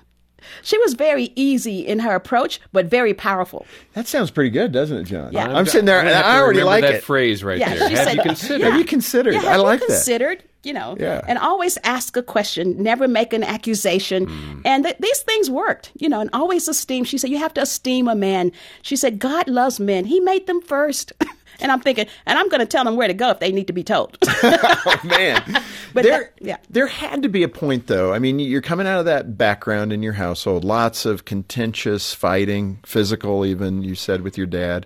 She 0.61 0.77
was 0.79 0.93
very 0.93 1.31
easy 1.35 1.85
in 1.85 1.99
her 1.99 2.15
approach, 2.15 2.59
but 2.71 2.85
very 2.87 3.13
powerful. 3.13 3.65
that 3.93 4.07
sounds 4.07 4.31
pretty 4.31 4.49
good, 4.49 4.71
doesn't 4.71 4.97
it, 4.97 5.03
John? 5.03 5.31
Yeah. 5.33 5.47
I'm 5.53 5.65
sitting 5.65 5.85
there, 5.85 5.99
I'm 5.99 6.07
and 6.07 6.13
gonna 6.13 6.23
have 6.23 6.35
I 6.35 6.39
already 6.41 6.63
like 6.63 6.81
that 6.83 6.95
it. 6.95 7.03
phrase 7.03 7.43
right 7.43 7.57
Yeah, 7.59 7.73
there. 7.75 7.89
she 7.89 7.95
Have 7.95 8.07
said- 8.07 8.15
you 8.17 8.23
considered? 8.23 8.61
Have 8.65 8.79
you 8.79 8.85
considered? 8.85 9.33
Yeah, 9.33 9.39
I 9.39 9.51
have 9.53 9.61
like 9.61 9.81
you 9.81 9.87
that. 9.87 9.93
considered? 9.93 10.43
You 10.63 10.73
know, 10.73 10.95
Yeah. 10.99 11.21
and 11.27 11.37
always 11.39 11.77
ask 11.83 12.17
a 12.17 12.23
question, 12.23 12.81
never 12.83 13.07
make 13.07 13.31
an 13.33 13.43
accusation. 13.43 14.27
Mm. 14.27 14.61
And 14.65 14.83
th- 14.83 14.97
these 14.99 15.19
things 15.21 15.49
worked, 15.49 15.91
you 15.97 16.09
know, 16.09 16.19
and 16.19 16.29
always 16.33 16.67
esteem. 16.67 17.03
She 17.05 17.17
said, 17.17 17.29
You 17.29 17.37
have 17.37 17.53
to 17.55 17.61
esteem 17.61 18.07
a 18.07 18.15
man. 18.15 18.51
She 18.81 18.95
said, 18.95 19.19
God 19.19 19.47
loves 19.47 19.79
men. 19.79 20.05
He 20.05 20.19
made 20.19 20.47
them 20.47 20.61
first. 20.61 21.13
and 21.61 21.71
I'm 21.71 21.79
thinking, 21.81 22.07
and 22.25 22.37
I'm 22.39 22.47
going 22.49 22.59
to 22.61 22.65
tell 22.65 22.83
them 22.85 22.95
where 22.95 23.07
to 23.07 23.13
go 23.13 23.29
if 23.31 23.39
they 23.39 23.51
need 23.51 23.67
to 23.67 23.73
be 23.73 23.83
told. 23.83 24.17
oh 24.43 24.99
man 25.03 25.43
But 25.93 26.03
there, 26.03 26.31
that- 26.37 26.45
yeah. 26.45 26.57
there 26.69 26.87
had 26.87 27.23
to 27.23 27.29
be 27.29 27.41
a 27.43 27.49
point 27.49 27.87
though 27.87 28.13
i 28.13 28.19
mean 28.19 28.37
you're 28.39 28.61
coming 28.61 28.85
out 28.87 28.99
of 28.99 29.05
that 29.05 29.37
background 29.37 29.91
in 29.91 30.03
your 30.03 30.13
household 30.13 30.63
lots 30.63 31.03
of 31.05 31.25
contentious 31.25 32.13
fighting 32.13 32.79
physical 32.85 33.43
even 33.45 33.81
you 33.81 33.95
said 33.95 34.21
with 34.21 34.37
your 34.37 34.45
dad 34.47 34.85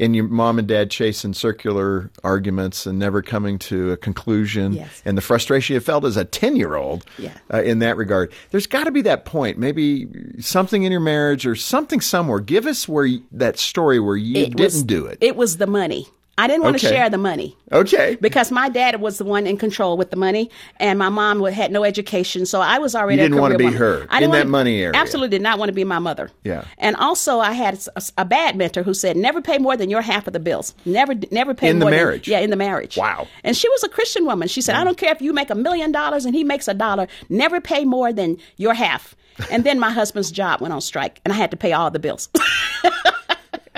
and 0.00 0.16
your 0.16 0.26
mom 0.26 0.58
and 0.58 0.66
dad 0.66 0.90
chasing 0.90 1.32
circular 1.34 2.10
arguments 2.24 2.86
and 2.86 2.98
never 2.98 3.22
coming 3.22 3.58
to 3.60 3.92
a 3.92 3.96
conclusion 3.96 4.72
Yes. 4.72 5.02
and 5.04 5.16
the 5.16 5.22
frustration 5.22 5.74
you 5.74 5.80
felt 5.80 6.04
as 6.04 6.16
a 6.16 6.24
10 6.24 6.56
year 6.56 6.74
old 6.74 7.04
Yeah. 7.18 7.34
uh, 7.52 7.62
in 7.62 7.78
that 7.80 7.96
regard 7.96 8.32
there's 8.50 8.66
got 8.66 8.84
to 8.84 8.90
be 8.90 9.02
that 9.02 9.24
point 9.24 9.58
maybe 9.58 10.08
something 10.40 10.82
in 10.82 10.90
your 10.90 11.00
marriage 11.00 11.46
or 11.46 11.54
something 11.54 12.00
somewhere 12.00 12.40
give 12.40 12.66
us 12.66 12.88
where 12.88 13.04
you, 13.04 13.22
that 13.32 13.58
story 13.58 14.00
where 14.00 14.16
you 14.16 14.36
It 14.36 14.56
didn't 14.56 14.60
was- 14.60 14.82
do 14.82 15.06
it 15.06 15.18
It 15.20 15.36
was 15.36 15.58
the 15.58 15.66
money. 15.66 16.08
I 16.40 16.46
didn't 16.46 16.62
want 16.62 16.78
to 16.78 16.86
share 16.86 17.08
the 17.10 17.18
money. 17.18 17.56
okay 17.72 18.16
because 18.20 18.50
my 18.50 18.68
dad 18.68 19.00
was 19.00 19.18
the 19.18 19.24
one 19.24 19.46
in 19.46 19.56
control 19.56 19.96
with 19.96 20.10
the 20.10 20.16
money, 20.16 20.50
and 20.78 20.98
my 20.98 21.08
mom 21.08 21.42
had 21.44 21.70
no 21.70 21.84
education, 21.84 22.46
so 22.46 22.60
I 22.60 22.78
was 22.78 22.94
already. 22.94 23.22
You 23.22 23.28
didn't 23.28 23.40
wanna 23.40 23.56
career 23.56 23.58
be 23.70 23.76
woman. 23.76 23.78
her 23.80 24.06
I 24.10 24.20
didn't 24.20 24.24
in 24.24 24.30
that 24.32 24.38
wanna- 24.38 24.50
money 24.50 24.82
area. 24.82 24.92
Absolutely 24.98 25.28
did 25.36 25.42
not 25.42 25.58
want 25.58 25.68
to 25.68 25.72
be 25.74 25.84
my 25.84 25.98
mother. 25.98 26.30
Yeah. 26.44 26.64
and 26.78 26.96
also 26.96 27.38
I 27.40 27.52
had 27.52 27.78
a, 27.96 28.02
a 28.18 28.24
bad 28.24 28.56
mentor 28.56 28.82
who 28.82 28.94
said, 28.94 29.16
"Never 29.16 29.40
pay 29.42 29.58
more 29.58 29.76
than 29.76 29.90
your 29.90 30.02
half 30.02 30.26
of 30.26 30.32
the 30.32 30.40
bills. 30.40 30.74
Never, 30.84 31.14
never 31.30 31.54
pay 31.54 31.66
more 31.66 31.70
In 31.70 31.78
the 31.78 31.84
more 31.84 31.90
than- 31.90 31.98
marriage? 32.00 32.26
yeah, 32.28 32.40
in 32.40 32.50
the 32.50 32.56
marriage. 32.56 32.96
Wow. 32.96 33.26
And 33.44 33.56
she 33.56 33.68
was 33.68 33.84
a 33.84 33.88
Christian 33.88 34.24
woman. 34.26 34.48
She 34.48 34.60
said, 34.62 34.74
"I 34.76 34.82
don't 34.84 34.96
care 34.98 35.12
if 35.12 35.20
you 35.22 35.32
make 35.32 35.50
a 35.50 35.54
million 35.54 35.92
dollars 35.92 36.24
and 36.24 36.34
he 36.34 36.42
makes 36.44 36.66
a 36.68 36.74
dollar. 36.74 37.06
Never 37.28 37.60
pay 37.60 37.84
more 37.84 38.12
than 38.12 38.36
your 38.56 38.74
half." 38.74 39.14
And 39.50 39.64
then 39.64 39.78
my 39.78 39.90
husband's 39.90 40.30
job 40.30 40.60
went 40.60 40.74
on 40.74 40.80
strike, 40.80 41.20
and 41.24 41.32
I 41.32 41.36
had 41.36 41.50
to 41.52 41.56
pay 41.56 41.72
all 41.72 41.90
the 41.90 41.98
bills. 41.98 42.28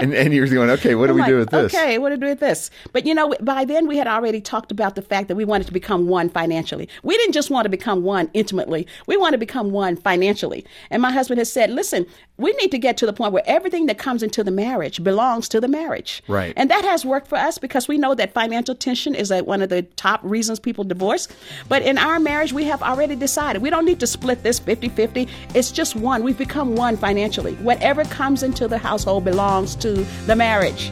and, 0.03 0.15
and 0.15 0.35
you're 0.35 0.47
going 0.49 0.71
okay 0.71 0.95
what 0.95 1.07
do 1.07 1.13
I'm 1.13 1.17
we 1.17 1.21
like, 1.23 1.29
do 1.31 1.39
with 1.39 1.51
this 1.51 1.75
Okay, 1.75 1.99
what 1.99 2.11
do 2.11 2.15
we 2.17 2.21
do 2.21 2.27
with 2.27 2.41
this? 2.41 2.71
But 2.93 3.07
you 3.07 3.15
know, 3.15 3.35
by 3.41 3.65
then 3.65 3.87
we 3.87 3.97
had 3.97 4.07
already 4.07 4.41
talked 4.41 4.73
about 4.73 4.95
the 4.95 5.03
fact 5.03 5.29
that 5.29 5.37
we 5.37 5.45
wanted 5.45 5.67
to 5.69 5.73
become 5.73 6.09
one 6.09 6.29
financially. 6.29 6.89
We 7.03 7.17
didn't 7.17 7.33
just 7.33 7.51
want 7.51 7.65
to 7.65 7.69
become 7.71 8.03
one 8.03 8.31
intimately. 8.35 8.87
We 9.07 9.17
want 9.17 9.33
to 9.33 9.39
become 9.39 9.71
one 9.71 9.97
financially. 9.97 10.65
And 10.91 11.01
my 11.01 11.13
husband 11.13 11.39
has 11.39 11.51
said, 11.53 11.71
listen, 11.71 12.07
we 12.37 12.53
need 12.55 12.71
to 12.73 12.79
get 12.79 12.97
to 12.99 13.07
the 13.07 13.13
point 13.13 13.33
where 13.33 13.43
everything 13.47 13.87
that 13.87 13.99
comes 13.99 14.23
into 14.23 14.43
the 14.43 14.51
marriage 14.51 15.03
belongs 15.03 15.49
to 15.51 15.61
the 15.61 15.69
marriage. 15.69 16.23
Right. 16.29 16.53
And 16.57 16.71
that 16.71 16.85
has 16.85 17.05
worked 17.05 17.29
for 17.29 17.37
us 17.37 17.59
because 17.59 17.89
we 17.89 17.99
know 17.99 18.15
that 18.15 18.33
financial 18.33 18.75
tension 18.75 19.15
is 19.15 19.31
like 19.31 19.47
one 19.47 19.63
of 19.63 19.69
the 19.69 19.83
top 19.83 20.21
reasons 20.23 20.59
people 20.59 20.85
divorce. 20.85 21.29
But 21.69 21.83
in 21.83 21.99
our 21.99 22.19
marriage, 22.19 22.53
we 22.53 22.65
have 22.65 22.83
already 22.83 23.17
decided 23.17 23.63
we 23.63 23.71
don't 23.71 23.85
need 23.85 24.01
to 24.01 24.07
split 24.07 24.43
this 24.43 24.59
50 24.59 24.89
50. 24.89 25.29
It's 25.55 25.71
just 25.71 25.95
one. 25.97 26.23
We've 26.23 26.39
become 26.39 26.75
one 26.75 26.97
financially. 26.97 27.55
Whatever 27.57 28.05
comes 28.05 28.43
into 28.43 28.69
the 28.69 28.79
household 28.79 29.25
belongs 29.25 29.77
to 29.77 29.92
the 30.27 30.37
marriage. 30.37 30.91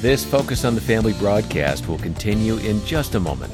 This 0.00 0.24
Focus 0.24 0.64
on 0.64 0.74
the 0.74 0.80
Family 0.80 1.12
broadcast 1.14 1.88
will 1.88 1.98
continue 1.98 2.56
in 2.58 2.84
just 2.84 3.14
a 3.14 3.20
moment. 3.20 3.52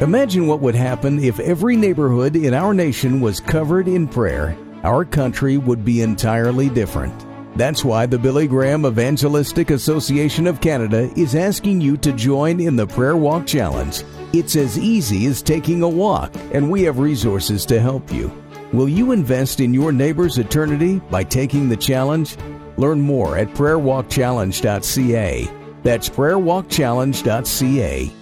Imagine 0.00 0.46
what 0.46 0.60
would 0.60 0.74
happen 0.74 1.22
if 1.22 1.38
every 1.40 1.76
neighborhood 1.76 2.34
in 2.34 2.54
our 2.54 2.72
nation 2.72 3.20
was 3.20 3.38
covered 3.38 3.86
in 3.86 4.08
prayer. 4.08 4.56
Our 4.82 5.04
country 5.04 5.58
would 5.58 5.84
be 5.84 6.00
entirely 6.00 6.70
different. 6.70 7.26
That's 7.56 7.84
why 7.84 8.06
the 8.06 8.18
Billy 8.18 8.48
Graham 8.48 8.86
Evangelistic 8.86 9.68
Association 9.68 10.46
of 10.46 10.62
Canada 10.62 11.10
is 11.16 11.34
asking 11.34 11.82
you 11.82 11.98
to 11.98 12.12
join 12.12 12.60
in 12.60 12.76
the 12.76 12.86
Prayer 12.86 13.16
Walk 13.16 13.46
Challenge. 13.46 14.02
It's 14.32 14.56
as 14.56 14.78
easy 14.78 15.26
as 15.26 15.42
taking 15.42 15.82
a 15.82 15.88
walk, 15.88 16.32
and 16.54 16.70
we 16.70 16.82
have 16.84 16.98
resources 16.98 17.66
to 17.66 17.78
help 17.78 18.10
you. 18.10 18.32
Will 18.72 18.88
you 18.88 19.10
invest 19.10 19.60
in 19.60 19.74
your 19.74 19.90
neighbor's 19.90 20.38
eternity 20.38 21.00
by 21.10 21.24
taking 21.24 21.68
the 21.68 21.76
challenge? 21.76 22.36
Learn 22.76 23.00
more 23.00 23.36
at 23.36 23.48
prayerwalkchallenge.ca. 23.48 25.50
That's 25.82 26.08
prayerwalkchallenge.ca. 26.08 28.12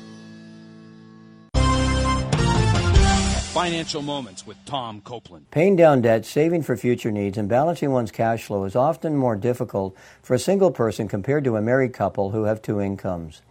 Financial 3.52 4.00
Moments 4.00 4.46
with 4.46 4.56
Tom 4.64 5.02
Copeland. 5.02 5.50
Paying 5.50 5.76
down 5.76 6.00
debt, 6.00 6.24
saving 6.24 6.62
for 6.62 6.78
future 6.78 7.10
needs, 7.10 7.36
and 7.36 7.48
balancing 7.48 7.90
one's 7.90 8.10
cash 8.10 8.44
flow 8.44 8.64
is 8.64 8.74
often 8.74 9.16
more 9.16 9.36
difficult 9.36 9.94
for 10.22 10.32
a 10.32 10.38
single 10.38 10.70
person 10.70 11.08
compared 11.08 11.44
to 11.44 11.56
a 11.56 11.60
married 11.60 11.92
couple 11.92 12.30
who 12.30 12.44
have 12.44 12.62
two 12.62 12.80
incomes. 12.80 13.42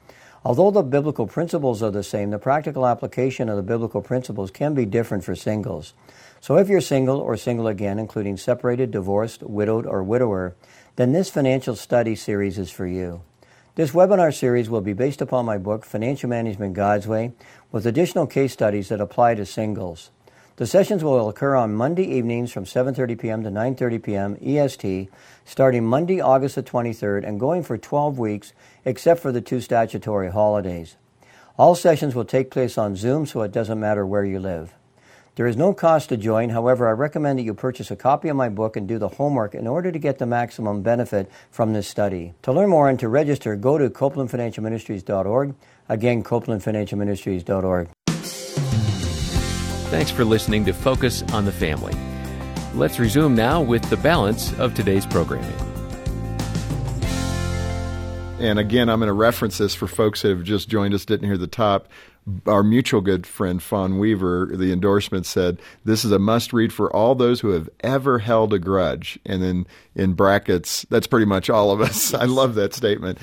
Although 0.43 0.71
the 0.71 0.81
biblical 0.81 1.27
principles 1.27 1.83
are 1.83 1.91
the 1.91 2.03
same, 2.03 2.31
the 2.31 2.39
practical 2.39 2.87
application 2.87 3.49
of 3.49 3.57
the 3.57 3.63
biblical 3.63 4.01
principles 4.01 4.49
can 4.49 4.73
be 4.73 4.85
different 4.85 5.23
for 5.23 5.35
singles. 5.35 5.93
So 6.39 6.58
if 6.58 6.70
you're 6.70 6.82
single 6.82 7.20
or 7.20 7.36
single 7.38 7.67
again, 7.67 8.00
including 8.00 8.38
separated, 8.38 8.91
divorced, 8.91 9.44
widowed, 9.44 9.86
or 9.86 10.03
widower, 10.03 10.56
then 10.96 11.12
this 11.12 11.29
financial 11.29 11.75
study 11.75 12.15
series 12.15 12.58
is 12.58 12.72
for 12.72 12.88
you. 12.88 13.22
This 13.75 13.91
webinar 13.91 14.34
series 14.34 14.70
will 14.70 14.82
be 14.82 14.94
based 14.94 15.22
upon 15.22 15.46
my 15.46 15.58
book, 15.58 15.86
Financial 15.86 16.27
Management 16.27 16.74
God's 16.74 17.08
Way, 17.08 17.34
with 17.72 17.86
additional 17.86 18.25
case 18.25 18.51
studies 18.53 18.89
that 18.89 19.00
apply 19.00 19.36
to 19.36 19.46
singles. 19.46 20.10
The 20.56 20.65
sessions 20.65 21.03
will 21.03 21.29
occur 21.29 21.56
on 21.56 21.75
Monday 21.75 22.06
evenings 22.06 22.51
from 22.51 22.65
7:30 22.65 23.20
p.m. 23.20 23.44
to 23.44 23.51
9:30 23.51 24.01
p.m. 24.01 24.38
EST, 24.41 25.10
starting 25.46 25.86
Monday, 25.86 26.20
August 26.20 26.56
the 26.56 26.63
23rd, 26.63 27.27
and 27.27 27.39
going 27.39 27.62
for 27.62 27.77
12 27.77 28.17
weeks, 28.17 28.53
except 28.84 29.22
for 29.22 29.32
the 29.32 29.41
two 29.41 29.62
statutory 29.62 30.32
holidays. 30.32 30.96
All 31.60 31.75
sessions 31.75 32.15
will 32.15 32.25
take 32.25 32.50
place 32.50 32.75
on 32.75 32.96
Zoom, 32.96 33.27
so 33.27 33.44
it 33.44 33.51
doesn't 33.51 33.79
matter 33.79 34.03
where 34.03 34.25
you 34.25 34.39
live. 34.39 34.74
There 35.38 35.46
is 35.46 35.56
no 35.56 35.72
cost 35.72 36.10
to 36.10 36.17
join. 36.17 36.50
However, 36.50 36.88
I 36.88 36.94
recommend 36.94 37.38
that 37.38 37.44
you 37.44 37.53
purchase 37.53 37.91
a 37.91 37.96
copy 37.96 38.27
of 38.27 38.36
my 38.36 38.50
book 38.50 38.75
and 38.75 38.88
do 38.88 38.98
the 38.98 39.08
homework 39.08 39.53
in 39.53 39.67
order 39.67 39.91
to 39.91 40.00
get 40.00 40.17
the 40.17 40.25
maximum 40.25 40.82
benefit 40.82 41.29
from 41.51 41.74
this 41.74 41.88
study. 41.88 42.34
To 42.41 42.51
learn 42.51 42.72
more 42.72 42.89
and 42.89 43.00
to 43.00 43.08
register, 43.08 43.56
go 43.56 43.77
to 43.77 43.88
copelandfinancialministries.org. 43.88 45.53
Again, 45.89 46.24
copelandfinancialministries.org. 46.24 47.89
Thanks 49.91 50.10
for 50.10 50.25
listening 50.25 50.65
to 50.65 50.74
Focus 50.74 51.22
on 51.32 51.46
the 51.46 51.51
Family. 51.51 51.94
Let's 52.74 52.98
resume 52.98 53.36
now 53.36 53.62
with 53.62 53.88
the 53.91 53.98
balance 53.98 54.58
of 54.58 54.74
today's 54.74 55.06
programming. 55.06 55.53
And 58.39 58.58
again, 58.58 58.89
I'm 58.89 59.00
going 59.00 59.08
to 59.08 59.13
reference 59.13 59.60
this 59.60 59.75
for 59.75 59.86
folks 59.86 60.24
that 60.24 60.29
have 60.29 60.44
just 60.44 60.67
joined 60.67 60.96
us, 60.96 61.06
didn't 61.06 61.27
hear 61.27 61.38
the 61.38 61.46
top. 61.46 61.89
Our 62.46 62.63
mutual 62.63 63.01
good 63.01 63.25
friend, 63.25 63.62
Fawn 63.63 64.00
Weaver, 64.00 64.51
the 64.53 64.72
endorsement 64.74 65.25
said, 65.25 65.60
This 65.86 66.03
is 66.03 66.12
a 66.12 66.19
must 66.19 66.51
read 66.51 66.74
for 66.74 66.93
all 66.93 67.15
those 67.15 67.39
who 67.39 67.50
have 67.50 67.69
ever 67.81 68.19
held 68.19 68.53
a 68.53 68.60
grudge. 68.60 69.17
And 69.25 69.41
then 69.41 69.67
in 69.96 70.13
brackets, 70.13 70.86
that's 70.89 71.07
pretty 71.07 71.25
much 71.25 71.50
all 71.50 71.72
of 71.72 71.79
us. 71.79 72.13
I 72.13 72.25
love 72.25 72.55
that 72.55 72.74
statement. 72.74 73.19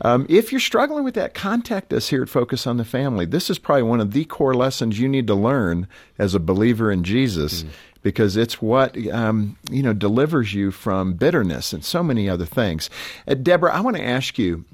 Um, 0.00 0.26
if 0.28 0.52
you're 0.52 0.60
struggling 0.60 1.04
with 1.04 1.14
that, 1.14 1.34
contact 1.34 1.92
us 1.92 2.08
here 2.08 2.22
at 2.22 2.28
Focus 2.28 2.66
on 2.66 2.76
the 2.76 2.84
Family. 2.84 3.26
This 3.26 3.50
is 3.50 3.58
probably 3.58 3.82
one 3.82 4.00
of 4.00 4.12
the 4.12 4.24
core 4.24 4.54
lessons 4.54 4.98
you 4.98 5.08
need 5.08 5.26
to 5.26 5.34
learn 5.34 5.88
as 6.18 6.34
a 6.34 6.40
believer 6.40 6.90
in 6.90 7.04
Jesus. 7.04 7.64
Because 8.00 8.36
it's 8.36 8.62
what 8.62 8.96
um, 9.08 9.56
you 9.72 9.82
know 9.82 9.92
delivers 9.92 10.54
you 10.54 10.70
from 10.70 11.14
bitterness 11.14 11.72
and 11.72 11.84
so 11.84 12.00
many 12.00 12.28
other 12.28 12.46
things. 12.46 12.88
Uh, 13.26 13.34
Deborah, 13.34 13.74
I 13.74 13.80
want 13.80 13.96
to 13.96 14.04
ask 14.04 14.38
you. 14.38 14.64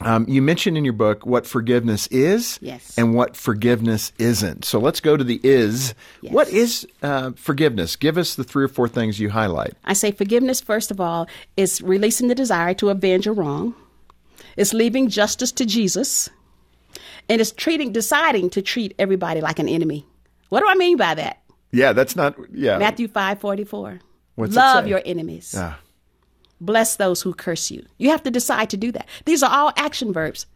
Um, 0.00 0.26
you 0.28 0.42
mentioned 0.42 0.76
in 0.76 0.84
your 0.84 0.92
book 0.92 1.24
what 1.24 1.46
forgiveness 1.46 2.06
is 2.08 2.58
Yes. 2.60 2.96
and 2.98 3.14
what 3.14 3.34
forgiveness 3.34 4.12
isn't. 4.18 4.64
So 4.66 4.78
let's 4.78 5.00
go 5.00 5.16
to 5.16 5.24
the 5.24 5.40
is. 5.42 5.94
Yes. 6.20 6.32
What 6.34 6.48
is 6.48 6.86
uh, 7.02 7.30
forgiveness? 7.36 7.96
Give 7.96 8.18
us 8.18 8.34
the 8.34 8.44
three 8.44 8.64
or 8.64 8.68
four 8.68 8.88
things 8.88 9.18
you 9.18 9.30
highlight. 9.30 9.72
I 9.84 9.94
say 9.94 10.10
forgiveness, 10.12 10.60
first 10.60 10.90
of 10.90 11.00
all, 11.00 11.26
is 11.56 11.80
releasing 11.80 12.28
the 12.28 12.34
desire 12.34 12.74
to 12.74 12.90
avenge 12.90 13.26
a 13.26 13.32
wrong. 13.32 13.74
It's 14.56 14.74
leaving 14.74 15.08
justice 15.08 15.52
to 15.52 15.64
Jesus. 15.64 16.28
And 17.28 17.40
it's 17.40 17.52
treating, 17.52 17.92
deciding 17.92 18.50
to 18.50 18.62
treat 18.62 18.94
everybody 18.98 19.40
like 19.40 19.58
an 19.58 19.68
enemy. 19.68 20.06
What 20.50 20.60
do 20.60 20.68
I 20.68 20.74
mean 20.74 20.96
by 20.96 21.14
that? 21.14 21.42
Yeah, 21.72 21.92
that's 21.92 22.14
not. 22.16 22.36
Yeah, 22.52 22.78
Matthew 22.78 23.08
five 23.08 23.40
forty 23.40 23.64
four. 23.64 23.98
What's 24.36 24.52
it 24.52 24.56
Love 24.56 24.86
your 24.86 25.02
enemies. 25.04 25.54
Ah. 25.56 25.78
Bless 26.60 26.96
those 26.96 27.22
who 27.22 27.34
curse 27.34 27.70
you. 27.70 27.84
You 27.98 28.10
have 28.10 28.22
to 28.22 28.30
decide 28.30 28.70
to 28.70 28.76
do 28.76 28.92
that. 28.92 29.06
These 29.24 29.42
are 29.42 29.50
all 29.50 29.72
action 29.76 30.12
verbs. 30.12 30.46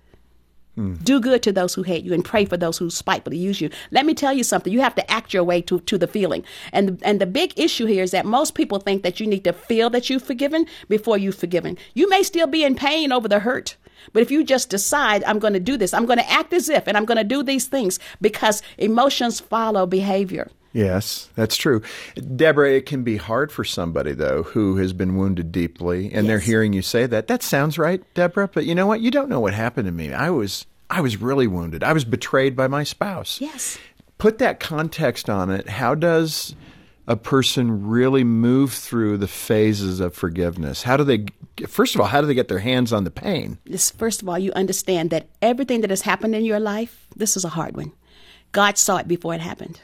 Hmm. 0.77 0.95
Do 1.03 1.21
good 1.21 1.43
to 1.43 1.53
those 1.53 1.75
who 1.75 1.83
hate 1.83 2.05
you 2.05 2.15
and 2.15 2.25
pray 2.25 2.45
for 2.45 2.57
those 2.57 2.79
who 2.79 2.91
spitefully 2.91 3.37
use 3.37 3.61
you. 3.61 3.71
Let 3.91 4.07
me 4.07 4.15
tell 4.15 4.33
you 4.33 4.45
something. 4.45 4.73
You 4.73 4.81
have 4.81 4.95
to 4.95 5.11
act 5.11 5.35
your 5.35 5.45
way 5.45 5.61
to, 5.63 5.81
to 5.81 5.99
the 5.99 6.07
feeling. 6.07 6.45
And, 6.73 7.03
and 7.03 7.21
the 7.21 7.27
big 7.27 7.59
issue 7.59 7.87
here 7.87 8.05
is 8.05 8.13
that 8.13 8.25
most 8.25 8.55
people 8.55 8.79
think 8.79 9.03
that 9.03 9.21
you 9.21 9.27
need 9.27 9.45
to 9.45 9.53
feel 9.53 9.91
that 9.91 10.09
you've 10.09 10.23
forgiven 10.23 10.67
before 10.89 11.19
you've 11.19 11.35
forgiven. 11.35 11.77
You 11.95 12.09
may 12.09 12.23
still 12.23 12.47
be 12.47 12.65
in 12.65 12.77
pain 12.77 13.13
over 13.13 13.29
the 13.29 13.41
hurt. 13.41 13.77
But 14.13 14.23
if 14.23 14.31
you 14.31 14.45
just 14.45 14.71
decide, 14.71 15.25
I'm 15.25 15.39
going 15.39 15.53
to 15.53 15.61
do 15.61 15.77
this, 15.77 15.93
I'm 15.93 16.07
going 16.07 16.19
to 16.19 16.31
act 16.31 16.53
as 16.53 16.69
if, 16.69 16.87
and 16.87 16.97
I'm 16.97 17.05
going 17.05 17.19
to 17.19 17.25
do 17.25 17.43
these 17.43 17.67
things 17.67 17.99
because 18.21 18.63
emotions 18.79 19.41
follow 19.41 19.85
behavior. 19.87 20.51
Yes, 20.73 21.29
that's 21.35 21.57
true. 21.57 21.83
Deborah, 22.37 22.73
it 22.73 22.87
can 22.87 23.03
be 23.03 23.17
hard 23.17 23.51
for 23.51 23.65
somebody, 23.65 24.13
though, 24.13 24.45
who 24.45 24.77
has 24.77 24.93
been 24.93 25.17
wounded 25.17 25.51
deeply, 25.51 26.13
and 26.13 26.29
they're 26.29 26.39
hearing 26.39 26.73
you 26.73 26.83
say 26.83 27.07
that. 27.07 27.27
That 27.27 27.43
sounds 27.43 27.77
right, 27.77 28.03
Deborah, 28.15 28.49
but 28.49 28.67
you 28.67 28.75
know 28.75 28.87
what? 28.87 29.01
You 29.01 29.11
don't 29.11 29.29
know 29.29 29.41
what 29.41 29.53
happened 29.55 29.87
to 29.87 29.93
me. 29.93 30.13
I 30.13 30.31
was 30.31 30.67
I 30.91 31.01
was 31.01 31.21
really 31.21 31.47
wounded. 31.47 31.85
I 31.85 31.93
was 31.93 32.05
betrayed 32.05 32.57
by 32.57 32.67
my 32.67 32.83
spouse. 32.83 33.41
Yes. 33.41 33.79
Put 34.19 34.39
that 34.39 34.61
context 34.61 35.31
on 35.31 35.51
it. 35.51 35.69
How 35.69 35.95
does 35.95 36.55
a 37.07 37.17
person 37.17 37.87
really 37.89 38.25
move 38.25 38.73
through 38.73 39.19
the 39.19 39.29
phases 39.29 40.01
of 40.01 40.15
forgiveness? 40.15 40.83
How 40.83 40.97
do 40.97 41.05
they, 41.05 41.27
first 41.67 41.95
of 41.95 42.01
all, 42.01 42.09
how 42.09 42.21
do 42.21 42.27
they 42.27 42.35
get 42.35 42.49
their 42.49 42.59
hands 42.59 42.93
on 42.93 43.05
the 43.05 43.11
pain? 43.11 43.59
This, 43.65 43.91
first 43.91 44.21
of 44.21 44.29
all, 44.29 44.39
you 44.39 44.53
understand 44.53 45.11
that 45.11 45.29
everything 45.41 45.81
that 45.83 45.91
has 45.91 46.03
happened 46.03 46.35
in 46.35 46.45
your 46.45 46.61
life, 46.61 47.07
this 47.17 47.37
is 47.37 47.45
a 47.45 47.51
hard 47.51 47.77
one. 47.77 47.93
God 48.53 48.77
saw 48.77 48.99
it 48.99 49.09
before 49.09 49.35
it 49.35 49.41
happened. 49.41 49.81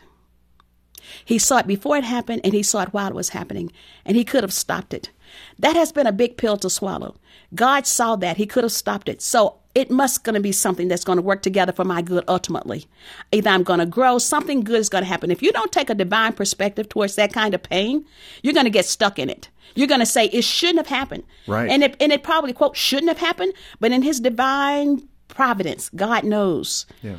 He 1.24 1.38
saw 1.38 1.58
it 1.58 1.66
before 1.66 1.96
it 1.96 2.04
happened 2.04 2.40
and 2.44 2.52
he 2.52 2.62
saw 2.62 2.82
it 2.82 2.92
while 2.92 3.08
it 3.08 3.14
was 3.14 3.30
happening, 3.30 3.72
and 4.04 4.16
he 4.16 4.24
could 4.24 4.44
have 4.44 4.52
stopped 4.52 4.94
it. 4.94 5.10
That 5.58 5.76
has 5.76 5.92
been 5.92 6.06
a 6.06 6.12
big 6.12 6.36
pill 6.36 6.56
to 6.58 6.70
swallow. 6.70 7.16
God 7.54 7.86
saw 7.86 8.16
that. 8.16 8.36
He 8.36 8.46
could 8.46 8.64
have 8.64 8.72
stopped 8.72 9.08
it. 9.08 9.20
So 9.22 9.58
it 9.74 9.90
must 9.90 10.24
going 10.24 10.34
to 10.34 10.40
be 10.40 10.52
something 10.52 10.88
that's 10.88 11.04
going 11.04 11.16
to 11.16 11.22
work 11.22 11.42
together 11.42 11.72
for 11.72 11.84
my 11.84 12.00
good 12.00 12.24
ultimately. 12.28 12.86
Either 13.32 13.50
I'm 13.50 13.62
going 13.62 13.80
to 13.80 13.86
grow, 13.86 14.18
something 14.18 14.62
good 14.62 14.80
is 14.80 14.88
going 14.88 15.04
to 15.04 15.08
happen. 15.08 15.30
If 15.30 15.42
you 15.42 15.52
don't 15.52 15.72
take 15.72 15.90
a 15.90 15.94
divine 15.94 16.32
perspective 16.32 16.88
towards 16.88 17.16
that 17.16 17.32
kind 17.32 17.54
of 17.54 17.62
pain, 17.62 18.06
you're 18.42 18.54
going 18.54 18.64
to 18.64 18.70
get 18.70 18.86
stuck 18.86 19.18
in 19.18 19.28
it. 19.28 19.50
You're 19.74 19.88
going 19.88 20.00
to 20.00 20.06
say 20.06 20.26
it 20.26 20.44
shouldn't 20.44 20.78
have 20.78 20.86
happened. 20.86 21.24
Right. 21.46 21.70
And 21.70 21.82
it, 21.82 21.96
and 22.00 22.10
it 22.10 22.22
probably, 22.22 22.52
quote, 22.52 22.76
shouldn't 22.76 23.08
have 23.08 23.18
happened, 23.18 23.52
but 23.78 23.92
in 23.92 24.02
his 24.02 24.20
divine 24.20 25.06
providence, 25.28 25.90
God 25.94 26.24
knows. 26.24 26.86
Yeah. 27.02 27.18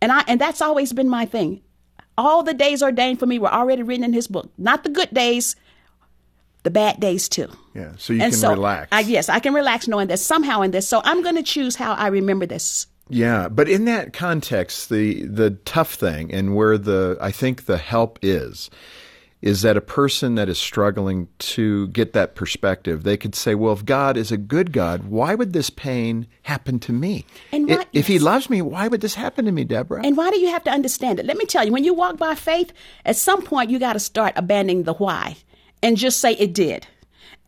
And 0.00 0.12
I 0.12 0.22
and 0.28 0.40
that's 0.40 0.60
always 0.60 0.92
been 0.92 1.08
my 1.08 1.26
thing. 1.26 1.60
All 2.18 2.42
the 2.42 2.52
days 2.52 2.82
ordained 2.82 3.20
for 3.20 3.26
me 3.26 3.38
were 3.38 3.52
already 3.52 3.84
written 3.84 4.04
in 4.04 4.12
his 4.12 4.26
book. 4.26 4.50
Not 4.58 4.82
the 4.82 4.90
good 4.90 5.14
days, 5.14 5.54
the 6.64 6.70
bad 6.70 6.98
days 6.98 7.28
too. 7.28 7.48
Yeah. 7.74 7.92
So 7.96 8.12
you 8.12 8.22
and 8.22 8.32
can 8.32 8.40
so, 8.40 8.50
relax. 8.50 8.88
I, 8.90 9.00
yes, 9.00 9.28
I 9.28 9.38
can 9.38 9.54
relax 9.54 9.86
knowing 9.86 10.08
that 10.08 10.18
somehow 10.18 10.62
in 10.62 10.72
this. 10.72 10.88
So 10.88 11.00
I'm 11.04 11.22
going 11.22 11.36
to 11.36 11.44
choose 11.44 11.76
how 11.76 11.94
I 11.94 12.08
remember 12.08 12.44
this. 12.44 12.88
Yeah, 13.08 13.48
but 13.48 13.68
in 13.68 13.84
that 13.86 14.12
context, 14.12 14.90
the 14.90 15.24
the 15.24 15.52
tough 15.64 15.94
thing 15.94 16.34
and 16.34 16.54
where 16.54 16.76
the 16.76 17.16
I 17.20 17.30
think 17.30 17.64
the 17.64 17.78
help 17.78 18.18
is 18.20 18.68
is 19.40 19.62
that 19.62 19.76
a 19.76 19.80
person 19.80 20.34
that 20.34 20.48
is 20.48 20.58
struggling 20.58 21.28
to 21.38 21.88
get 21.88 22.12
that 22.12 22.34
perspective, 22.34 23.04
they 23.04 23.16
could 23.16 23.34
say, 23.34 23.54
"Well, 23.54 23.72
if 23.72 23.84
God 23.84 24.16
is 24.16 24.32
a 24.32 24.36
good 24.36 24.72
God, 24.72 25.04
why 25.04 25.34
would 25.34 25.52
this 25.52 25.70
pain 25.70 26.26
happen 26.42 26.78
to 26.80 26.92
me? 26.92 27.24
And 27.52 27.68
why- 27.68 27.86
if 27.92 28.08
He 28.08 28.18
loves 28.18 28.50
me, 28.50 28.62
why 28.62 28.88
would 28.88 29.00
this 29.00 29.14
happen 29.14 29.44
to 29.44 29.52
me, 29.52 29.64
Deborah?" 29.64 30.02
And 30.04 30.16
why 30.16 30.30
do 30.30 30.40
you 30.40 30.48
have 30.48 30.64
to 30.64 30.70
understand 30.70 31.20
it? 31.20 31.26
Let 31.26 31.36
me 31.36 31.44
tell 31.44 31.64
you, 31.64 31.72
when 31.72 31.84
you 31.84 31.94
walk 31.94 32.16
by 32.16 32.34
faith, 32.34 32.72
at 33.04 33.16
some 33.16 33.42
point 33.42 33.70
you 33.70 33.78
got 33.78 33.92
to 33.92 34.00
start 34.00 34.32
abandoning 34.36 34.82
the 34.82 34.94
why 34.94 35.36
and 35.82 35.96
just 35.96 36.18
say 36.20 36.32
it 36.32 36.52
did. 36.52 36.86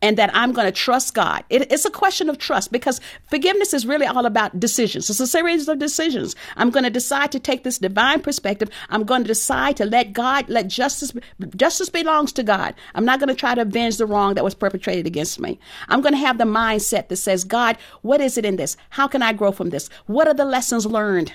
And 0.03 0.17
that 0.17 0.31
I'm 0.33 0.51
going 0.51 0.65
to 0.65 0.71
trust 0.71 1.13
God. 1.13 1.43
It, 1.49 1.71
it's 1.71 1.85
a 1.85 1.91
question 1.91 2.27
of 2.29 2.39
trust 2.39 2.71
because 2.71 2.99
forgiveness 3.29 3.71
is 3.73 3.85
really 3.85 4.07
all 4.07 4.25
about 4.25 4.59
decisions. 4.59 5.09
It's 5.09 5.19
a 5.19 5.27
series 5.27 5.67
of 5.67 5.77
decisions. 5.77 6.35
I'm 6.57 6.71
going 6.71 6.85
to 6.85 6.89
decide 6.89 7.31
to 7.33 7.39
take 7.39 7.63
this 7.63 7.77
divine 7.77 8.21
perspective. 8.21 8.69
I'm 8.89 9.03
going 9.03 9.21
to 9.23 9.27
decide 9.27 9.77
to 9.77 9.85
let 9.85 10.11
God, 10.13 10.49
let 10.49 10.67
justice, 10.67 11.13
justice 11.55 11.89
belongs 11.89 12.31
to 12.33 12.43
God. 12.43 12.73
I'm 12.95 13.05
not 13.05 13.19
going 13.19 13.29
to 13.29 13.35
try 13.35 13.53
to 13.53 13.61
avenge 13.61 13.97
the 13.97 14.07
wrong 14.07 14.33
that 14.33 14.43
was 14.43 14.55
perpetrated 14.55 15.05
against 15.05 15.39
me. 15.39 15.59
I'm 15.87 16.01
going 16.01 16.13
to 16.13 16.19
have 16.19 16.39
the 16.39 16.45
mindset 16.45 17.09
that 17.09 17.17
says, 17.17 17.43
God, 17.43 17.77
what 18.01 18.21
is 18.21 18.37
it 18.37 18.45
in 18.45 18.55
this? 18.55 18.77
How 18.89 19.07
can 19.07 19.21
I 19.21 19.33
grow 19.33 19.51
from 19.51 19.69
this? 19.69 19.87
What 20.07 20.27
are 20.27 20.33
the 20.33 20.45
lessons 20.45 20.85
learned? 20.87 21.33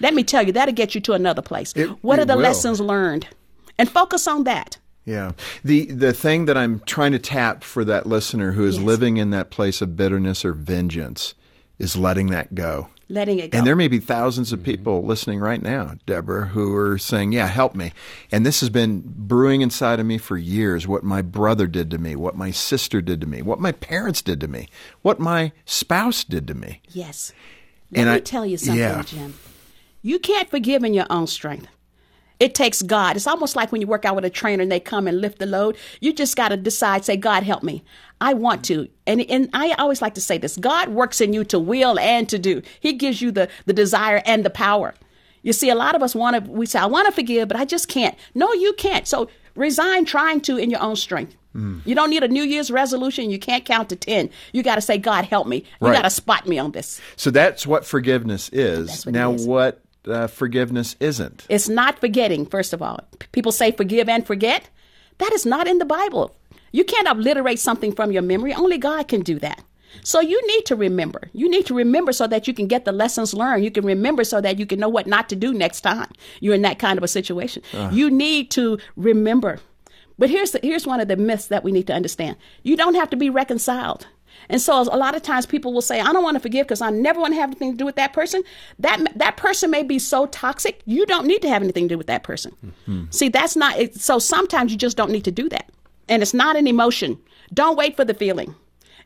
Let 0.00 0.14
me 0.14 0.22
tell 0.24 0.44
you, 0.44 0.52
that'll 0.52 0.74
get 0.74 0.94
you 0.94 1.00
to 1.02 1.12
another 1.14 1.42
place. 1.42 1.72
It- 1.74 1.88
what 2.02 2.18
it 2.18 2.22
are 2.22 2.26
the 2.26 2.36
will. 2.36 2.42
lessons 2.42 2.80
learned? 2.80 3.28
And 3.78 3.90
focus 3.90 4.26
on 4.28 4.44
that. 4.44 4.78
Yeah. 5.04 5.32
The 5.64 5.86
the 5.86 6.12
thing 6.12 6.44
that 6.46 6.56
I'm 6.56 6.80
trying 6.80 7.12
to 7.12 7.18
tap 7.18 7.64
for 7.64 7.84
that 7.84 8.06
listener 8.06 8.52
who 8.52 8.64
is 8.64 8.76
Yes. 8.76 8.84
living 8.84 9.16
in 9.16 9.30
that 9.30 9.50
place 9.50 9.80
of 9.82 9.96
bitterness 9.96 10.44
or 10.44 10.52
vengeance 10.52 11.34
is 11.78 11.96
letting 11.96 12.28
that 12.28 12.54
go. 12.54 12.88
Letting 13.08 13.40
it 13.40 13.50
go. 13.50 13.58
And 13.58 13.66
there 13.66 13.76
may 13.76 13.88
be 13.88 13.98
thousands 13.98 14.52
of 14.52 14.60
mm-hmm. 14.60 14.66
people 14.70 15.04
listening 15.04 15.40
right 15.40 15.60
now, 15.60 15.96
Deborah, 16.06 16.46
who 16.46 16.74
are 16.76 16.96
saying, 16.98 17.32
Yeah, 17.32 17.48
help 17.48 17.74
me. 17.74 17.92
And 18.30 18.46
this 18.46 18.60
has 18.60 18.70
been 18.70 19.02
brewing 19.04 19.60
inside 19.60 19.98
of 20.00 20.06
me 20.06 20.18
for 20.18 20.38
years 20.38 20.86
what 20.86 21.02
my 21.02 21.20
brother 21.20 21.66
did 21.66 21.90
to 21.90 21.98
me, 21.98 22.14
what 22.16 22.36
my 22.36 22.52
sister 22.52 23.02
did 23.02 23.20
to 23.20 23.26
me, 23.26 23.42
what 23.42 23.58
my 23.58 23.72
parents 23.72 24.22
did 24.22 24.40
to 24.40 24.48
me, 24.48 24.68
what 25.02 25.18
my 25.18 25.52
spouse 25.66 26.22
did 26.24 26.46
to 26.46 26.54
me. 26.54 26.80
yes. 26.90 27.32
Let 27.90 28.00
And 28.00 28.08
me 28.10 28.16
I- 28.16 28.20
tell 28.20 28.46
you 28.46 28.56
something, 28.56 28.78
yeah. 28.78 29.02
Jim. 29.02 29.34
You 30.00 30.18
can't 30.18 30.48
forgive 30.48 30.82
in 30.84 30.94
your 30.94 31.06
own 31.10 31.26
strength. 31.26 31.66
It 32.42 32.56
takes 32.56 32.82
God. 32.82 33.14
It's 33.14 33.28
almost 33.28 33.54
like 33.54 33.70
when 33.70 33.80
you 33.80 33.86
work 33.86 34.04
out 34.04 34.16
with 34.16 34.24
a 34.24 34.30
trainer 34.30 34.62
and 34.64 34.72
they 34.72 34.80
come 34.80 35.06
and 35.06 35.20
lift 35.20 35.38
the 35.38 35.46
load. 35.46 35.76
You 36.00 36.12
just 36.12 36.34
got 36.36 36.48
to 36.48 36.56
decide, 36.56 37.04
say, 37.04 37.16
God, 37.16 37.44
help 37.44 37.62
me. 37.62 37.84
I 38.20 38.34
want 38.34 38.64
to. 38.64 38.88
And, 39.06 39.20
and 39.30 39.48
I 39.52 39.70
always 39.78 40.02
like 40.02 40.14
to 40.14 40.20
say 40.20 40.38
this 40.38 40.56
God 40.56 40.88
works 40.88 41.20
in 41.20 41.32
you 41.32 41.44
to 41.44 41.60
will 41.60 42.00
and 42.00 42.28
to 42.28 42.40
do. 42.40 42.60
He 42.80 42.94
gives 42.94 43.22
you 43.22 43.30
the, 43.30 43.48
the 43.66 43.72
desire 43.72 44.22
and 44.26 44.44
the 44.44 44.50
power. 44.50 44.92
You 45.42 45.52
see, 45.52 45.70
a 45.70 45.76
lot 45.76 45.94
of 45.94 46.02
us 46.02 46.16
want 46.16 46.44
to, 46.44 46.50
we 46.50 46.66
say, 46.66 46.80
I 46.80 46.86
want 46.86 47.06
to 47.06 47.12
forgive, 47.12 47.46
but 47.46 47.56
I 47.56 47.64
just 47.64 47.86
can't. 47.86 48.16
No, 48.34 48.52
you 48.52 48.72
can't. 48.72 49.06
So 49.06 49.28
resign 49.54 50.04
trying 50.04 50.40
to 50.40 50.56
in 50.56 50.68
your 50.68 50.82
own 50.82 50.96
strength. 50.96 51.36
Mm. 51.54 51.80
You 51.86 51.94
don't 51.94 52.10
need 52.10 52.24
a 52.24 52.28
New 52.28 52.42
Year's 52.42 52.72
resolution. 52.72 53.30
You 53.30 53.38
can't 53.38 53.64
count 53.64 53.88
to 53.90 53.96
10. 53.96 54.30
You 54.52 54.64
got 54.64 54.76
to 54.76 54.80
say, 54.80 54.98
God, 54.98 55.26
help 55.26 55.46
me. 55.46 55.58
You 55.80 55.88
Right. 55.88 55.94
got 55.94 56.02
to 56.02 56.10
spot 56.10 56.48
me 56.48 56.58
on 56.58 56.72
this. 56.72 57.00
So 57.14 57.30
that's 57.30 57.68
what 57.68 57.84
forgiveness 57.86 58.48
is. 58.52 59.06
What 59.06 59.14
now, 59.14 59.32
is. 59.32 59.46
what 59.46 59.80
uh, 60.06 60.26
forgiveness 60.26 60.96
isn't? 61.00 61.46
It's 61.48 61.68
not 61.68 61.98
forgetting, 61.98 62.46
first 62.46 62.72
of 62.72 62.82
all. 62.82 63.00
P- 63.18 63.26
People 63.32 63.52
say 63.52 63.70
forgive 63.70 64.08
and 64.08 64.26
forget. 64.26 64.68
That 65.18 65.32
is 65.32 65.46
not 65.46 65.68
in 65.68 65.78
the 65.78 65.84
Bible. 65.84 66.34
You 66.72 66.84
can't 66.84 67.06
obliterate 67.08 67.58
something 67.58 67.92
from 67.92 68.12
your 68.12 68.22
memory. 68.22 68.52
Only 68.54 68.78
God 68.78 69.08
can 69.08 69.20
do 69.20 69.38
that. 69.40 69.62
So 70.04 70.20
you 70.20 70.40
need 70.46 70.64
to 70.66 70.74
remember. 70.76 71.28
You 71.34 71.50
need 71.50 71.66
to 71.66 71.74
remember 71.74 72.12
so 72.12 72.26
that 72.26 72.48
you 72.48 72.54
can 72.54 72.66
get 72.66 72.86
the 72.86 72.92
lessons 72.92 73.34
learned. 73.34 73.62
You 73.62 73.70
can 73.70 73.84
remember 73.84 74.24
so 74.24 74.40
that 74.40 74.58
you 74.58 74.64
can 74.64 74.80
know 74.80 74.88
what 74.88 75.06
not 75.06 75.28
to 75.28 75.36
do 75.36 75.52
next 75.52 75.82
time 75.82 76.08
you're 76.40 76.54
in 76.54 76.62
that 76.62 76.78
kind 76.78 76.96
of 76.96 77.04
a 77.04 77.08
situation. 77.08 77.62
You 77.92 78.10
need 78.10 78.50
to 78.52 78.78
remember. 78.96 79.58
But 80.18 80.30
here's 80.30 80.52
the, 80.52 80.60
here's 80.62 80.86
one 80.86 81.00
of 81.00 81.08
the 81.08 81.16
myths 81.16 81.48
that 81.48 81.62
we 81.62 81.72
need 81.72 81.86
to 81.88 81.92
understand. 81.92 82.36
You 82.62 82.76
don't 82.76 82.94
have 82.94 83.10
to 83.10 83.16
be 83.16 83.28
reconciled. 83.28 84.06
And 84.48 84.60
so 84.60 84.80
a 84.80 84.96
lot 84.96 85.14
of 85.14 85.22
times 85.22 85.46
people 85.46 85.72
will 85.72 85.82
say, 85.82 86.00
I 86.00 86.12
don't 86.12 86.22
want 86.22 86.34
to 86.36 86.40
forgive 86.40 86.66
because 86.66 86.80
I 86.80 86.90
never 86.90 87.20
want 87.20 87.34
to 87.34 87.40
have 87.40 87.50
anything 87.50 87.72
to 87.72 87.78
do 87.78 87.84
with 87.84 87.96
that 87.96 88.12
person. 88.12 88.42
That 88.78 89.06
that 89.16 89.36
person 89.36 89.70
may 89.70 89.82
be 89.82 89.98
so 89.98 90.26
toxic, 90.26 90.82
you 90.84 91.06
don't 91.06 91.26
need 91.26 91.42
to 91.42 91.48
have 91.48 91.62
anything 91.62 91.84
to 91.88 91.94
do 91.94 91.98
with 91.98 92.08
that 92.08 92.22
person. 92.22 92.54
Mm-hmm. 92.64 93.04
See, 93.10 93.28
that's 93.28 93.56
not 93.56 93.78
it, 93.78 94.00
so 94.00 94.18
sometimes 94.18 94.72
you 94.72 94.78
just 94.78 94.96
don't 94.96 95.10
need 95.10 95.24
to 95.24 95.32
do 95.32 95.48
that. 95.48 95.70
And 96.08 96.22
it's 96.22 96.34
not 96.34 96.56
an 96.56 96.66
emotion. 96.66 97.18
Don't 97.54 97.76
wait 97.76 97.96
for 97.96 98.04
the 98.04 98.14
feeling. 98.14 98.54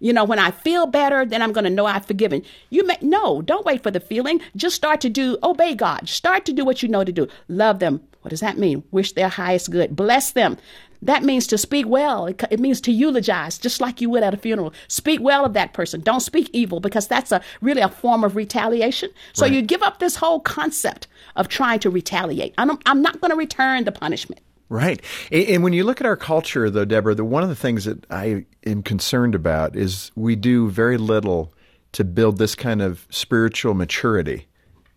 You 0.00 0.12
know, 0.12 0.24
when 0.24 0.38
I 0.38 0.50
feel 0.50 0.86
better, 0.86 1.24
then 1.24 1.42
I'm 1.42 1.52
going 1.52 1.64
to 1.64 1.70
know 1.70 1.86
I've 1.86 2.06
forgiven. 2.06 2.42
You 2.70 2.86
may 2.86 2.98
no, 3.00 3.42
don't 3.42 3.64
wait 3.64 3.82
for 3.82 3.90
the 3.90 4.00
feeling. 4.00 4.40
Just 4.54 4.76
start 4.76 5.00
to 5.02 5.08
do 5.08 5.38
obey 5.42 5.74
God. 5.74 6.08
Start 6.08 6.44
to 6.46 6.52
do 6.52 6.64
what 6.64 6.82
you 6.82 6.88
know 6.88 7.04
to 7.04 7.12
do. 7.12 7.28
Love 7.48 7.78
them. 7.78 8.00
What 8.22 8.30
does 8.30 8.40
that 8.40 8.58
mean? 8.58 8.82
Wish 8.90 9.12
their 9.12 9.28
highest 9.28 9.70
good. 9.70 9.94
Bless 9.94 10.32
them. 10.32 10.58
That 11.02 11.22
means 11.22 11.46
to 11.48 11.58
speak 11.58 11.86
well. 11.86 12.26
It, 12.26 12.42
it 12.50 12.60
means 12.60 12.80
to 12.82 12.92
eulogize, 12.92 13.58
just 13.58 13.80
like 13.80 14.00
you 14.00 14.10
would 14.10 14.22
at 14.22 14.34
a 14.34 14.36
funeral. 14.36 14.72
Speak 14.88 15.20
well 15.20 15.44
of 15.44 15.52
that 15.54 15.72
person. 15.72 16.00
Don't 16.00 16.20
speak 16.20 16.50
evil 16.52 16.80
because 16.80 17.06
that's 17.06 17.32
a 17.32 17.40
really 17.60 17.80
a 17.80 17.88
form 17.88 18.24
of 18.24 18.36
retaliation. 18.36 19.10
So 19.32 19.46
you 19.46 19.62
give 19.62 19.82
up 19.82 19.98
this 19.98 20.16
whole 20.16 20.40
concept 20.40 21.06
of 21.36 21.48
trying 21.48 21.80
to 21.80 21.90
retaliate. 21.90 22.54
I'm, 22.58 22.78
I'm 22.86 23.02
not 23.02 23.20
going 23.20 23.30
to 23.30 23.36
return 23.36 23.84
the 23.84 23.92
punishment. 23.92 24.40
Right. 24.68 25.00
And, 25.30 25.48
and 25.48 25.62
when 25.62 25.72
you 25.72 25.84
look 25.84 26.00
at 26.00 26.06
our 26.06 26.16
culture, 26.16 26.70
though, 26.70 26.84
Deborah, 26.84 27.14
the, 27.14 27.24
one 27.24 27.42
of 27.42 27.48
the 27.48 27.56
things 27.56 27.84
that 27.84 28.04
I 28.10 28.46
am 28.64 28.82
concerned 28.82 29.34
about 29.34 29.76
is 29.76 30.10
we 30.16 30.34
do 30.36 30.70
very 30.70 30.98
little 30.98 31.52
to 31.92 32.04
build 32.04 32.38
this 32.38 32.54
kind 32.54 32.82
of 32.82 33.06
spiritual 33.10 33.74
maturity 33.74 34.46